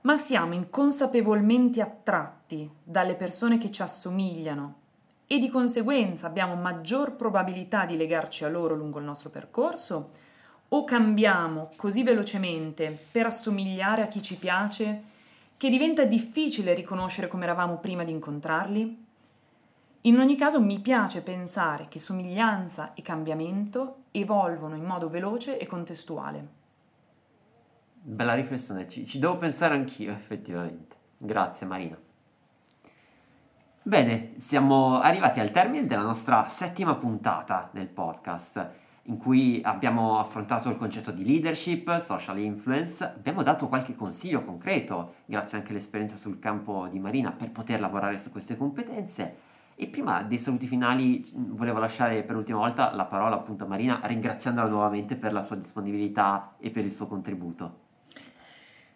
ma 0.00 0.16
siamo 0.16 0.54
inconsapevolmente 0.54 1.80
attratti 1.80 2.68
dalle 2.82 3.14
persone 3.14 3.56
che 3.56 3.70
ci 3.70 3.82
assomigliano 3.82 4.74
e 5.28 5.38
di 5.38 5.48
conseguenza 5.48 6.26
abbiamo 6.26 6.56
maggior 6.56 7.14
probabilità 7.14 7.84
di 7.84 7.96
legarci 7.96 8.42
a 8.42 8.48
loro 8.48 8.74
lungo 8.74 8.98
il 8.98 9.04
nostro 9.04 9.30
percorso? 9.30 10.31
O 10.74 10.84
cambiamo 10.84 11.68
così 11.76 12.02
velocemente 12.02 12.98
per 13.10 13.26
assomigliare 13.26 14.00
a 14.00 14.06
chi 14.06 14.22
ci 14.22 14.36
piace 14.36 15.02
che 15.58 15.68
diventa 15.68 16.04
difficile 16.04 16.72
riconoscere 16.72 17.28
come 17.28 17.44
eravamo 17.44 17.76
prima 17.76 18.04
di 18.04 18.10
incontrarli? 18.10 19.04
In 20.00 20.18
ogni 20.18 20.34
caso 20.34 20.62
mi 20.62 20.80
piace 20.80 21.22
pensare 21.22 21.88
che 21.88 21.98
somiglianza 21.98 22.94
e 22.94 23.02
cambiamento 23.02 24.04
evolvono 24.12 24.74
in 24.74 24.84
modo 24.84 25.10
veloce 25.10 25.58
e 25.58 25.66
contestuale. 25.66 26.48
Bella 28.00 28.32
riflessione, 28.32 28.88
ci, 28.88 29.06
ci 29.06 29.18
devo 29.18 29.36
pensare 29.36 29.74
anch'io 29.74 30.12
effettivamente. 30.12 30.96
Grazie 31.18 31.66
Marina. 31.66 31.98
Bene, 33.82 34.32
siamo 34.36 35.00
arrivati 35.00 35.38
al 35.38 35.50
termine 35.50 35.86
della 35.86 36.02
nostra 36.02 36.48
settima 36.48 36.94
puntata 36.94 37.68
del 37.72 37.88
podcast, 37.88 38.80
in 39.04 39.16
cui 39.16 39.60
abbiamo 39.64 40.18
affrontato 40.18 40.68
il 40.68 40.76
concetto 40.76 41.10
di 41.10 41.24
leadership, 41.24 41.98
social 41.98 42.38
influence, 42.38 43.04
abbiamo 43.04 43.42
dato 43.42 43.68
qualche 43.68 43.94
consiglio 43.94 44.44
concreto, 44.44 45.14
grazie 45.24 45.58
anche 45.58 45.70
all'esperienza 45.70 46.16
sul 46.16 46.38
campo 46.38 46.86
di 46.88 46.98
Marina, 46.98 47.32
per 47.32 47.50
poter 47.50 47.80
lavorare 47.80 48.18
su 48.18 48.30
queste 48.30 48.56
competenze 48.56 49.50
e 49.74 49.86
prima 49.88 50.22
dei 50.22 50.38
saluti 50.38 50.66
finali 50.66 51.30
volevo 51.34 51.78
lasciare 51.78 52.22
per 52.22 52.36
l'ultima 52.36 52.58
volta 52.58 52.94
la 52.94 53.04
parola 53.04 53.36
appunto 53.36 53.64
a 53.64 53.66
Marina 53.66 54.00
ringraziandola 54.02 54.68
nuovamente 54.68 55.16
per 55.16 55.32
la 55.32 55.42
sua 55.42 55.56
disponibilità 55.56 56.54
e 56.58 56.70
per 56.70 56.84
il 56.84 56.92
suo 56.92 57.06
contributo. 57.06 57.80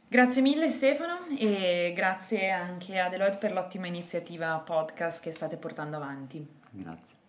Grazie 0.09 0.43
mille 0.43 0.69
Stefano 0.69 1.27
e 1.37 1.93
grazie 1.95 2.51
anche 2.51 3.01
a 3.01 3.09
Deloitte 3.09 3.39
per 3.39 3.53
l'ottima 3.53 3.89
iniziativa 3.89 4.57
podcast 4.59 5.21
che 5.23 5.33
state 5.33 5.57
portando 5.57 5.97
avanti. 5.97 6.47
Grazie. 6.71 7.26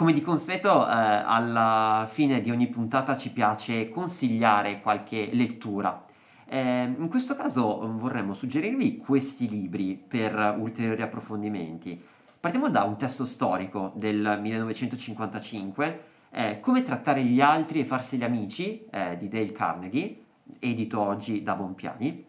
Come 0.00 0.14
di 0.14 0.22
consueto, 0.22 0.88
eh, 0.88 0.92
alla 0.94 2.08
fine 2.10 2.40
di 2.40 2.50
ogni 2.50 2.68
puntata 2.68 3.18
ci 3.18 3.32
piace 3.32 3.90
consigliare 3.90 4.80
qualche 4.80 5.28
lettura. 5.30 6.02
Eh, 6.46 6.94
in 6.96 7.06
questo 7.10 7.36
caso 7.36 7.86
vorremmo 7.98 8.32
suggerirvi 8.32 8.96
questi 8.96 9.46
libri 9.46 10.02
per 10.08 10.56
ulteriori 10.58 11.02
approfondimenti. 11.02 12.02
Partiamo 12.40 12.70
da 12.70 12.84
un 12.84 12.96
testo 12.96 13.26
storico 13.26 13.92
del 13.94 14.38
1955, 14.40 16.04
eh, 16.30 16.60
Come 16.60 16.80
trattare 16.80 17.22
gli 17.22 17.42
altri 17.42 17.80
e 17.80 17.84
farseli 17.84 18.24
amici 18.24 18.86
eh, 18.90 19.18
di 19.18 19.28
Dale 19.28 19.52
Carnegie, 19.52 20.18
edito 20.60 20.98
oggi 20.98 21.42
da 21.42 21.54
Bonpiani, 21.54 22.24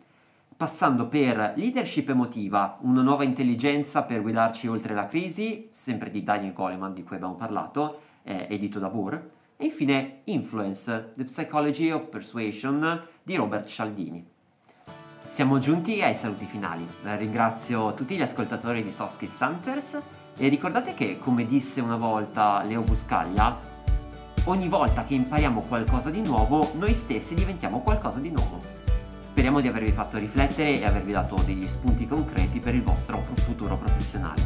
passando 0.61 1.07
per 1.07 1.53
Leadership 1.55 2.09
emotiva, 2.09 2.77
una 2.81 3.01
nuova 3.01 3.23
intelligenza 3.23 4.03
per 4.03 4.21
guidarci 4.21 4.67
oltre 4.67 4.93
la 4.93 5.07
crisi, 5.07 5.65
sempre 5.71 6.11
di 6.11 6.21
Daniel 6.21 6.53
Goleman 6.53 6.93
di 6.93 7.03
cui 7.03 7.15
abbiamo 7.15 7.33
parlato, 7.33 8.01
eh, 8.21 8.45
edito 8.47 8.77
da 8.77 8.87
Burr, 8.87 9.15
e 9.57 9.65
infine 9.65 10.19
Influence, 10.25 11.13
The 11.15 11.23
Psychology 11.23 11.89
of 11.89 12.09
Persuasion 12.09 13.01
di 13.23 13.35
Robert 13.37 13.65
Cialdini. 13.65 14.23
Siamo 15.27 15.57
giunti 15.57 15.99
ai 16.03 16.13
saluti 16.13 16.45
finali. 16.45 16.85
Ringrazio 17.05 17.95
tutti 17.95 18.15
gli 18.15 18.21
ascoltatori 18.21 18.83
di 18.83 18.91
Soft 18.91 19.13
Skills 19.13 19.39
Hunters 19.39 20.03
e 20.37 20.47
ricordate 20.47 20.93
che, 20.93 21.17
come 21.17 21.47
disse 21.47 21.81
una 21.81 21.97
volta 21.97 22.63
Leo 22.65 22.81
Buscaglia, 22.81 23.57
ogni 24.43 24.69
volta 24.69 25.05
che 25.05 25.15
impariamo 25.15 25.61
qualcosa 25.61 26.11
di 26.11 26.21
nuovo, 26.21 26.69
noi 26.75 26.93
stessi 26.93 27.33
diventiamo 27.33 27.81
qualcosa 27.81 28.19
di 28.19 28.29
nuovo. 28.29 28.91
Speriamo 29.41 29.59
di 29.59 29.69
avervi 29.69 29.91
fatto 29.91 30.19
riflettere 30.19 30.79
e 30.79 30.85
avervi 30.85 31.13
dato 31.13 31.35
degli 31.43 31.67
spunti 31.67 32.05
concreti 32.05 32.59
per 32.59 32.75
il 32.75 32.83
vostro 32.83 33.19
futuro 33.19 33.75
professionale. 33.75 34.39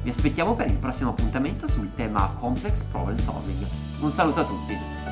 Vi 0.00 0.10
aspettiamo 0.10 0.54
per 0.54 0.68
il 0.68 0.76
prossimo 0.76 1.10
appuntamento 1.10 1.66
sul 1.66 1.88
tema 1.88 2.32
Complex 2.38 2.84
Problem 2.84 3.18
Solving. 3.18 3.66
Un 3.98 4.10
saluto 4.12 4.38
a 4.38 4.44
tutti! 4.44 5.11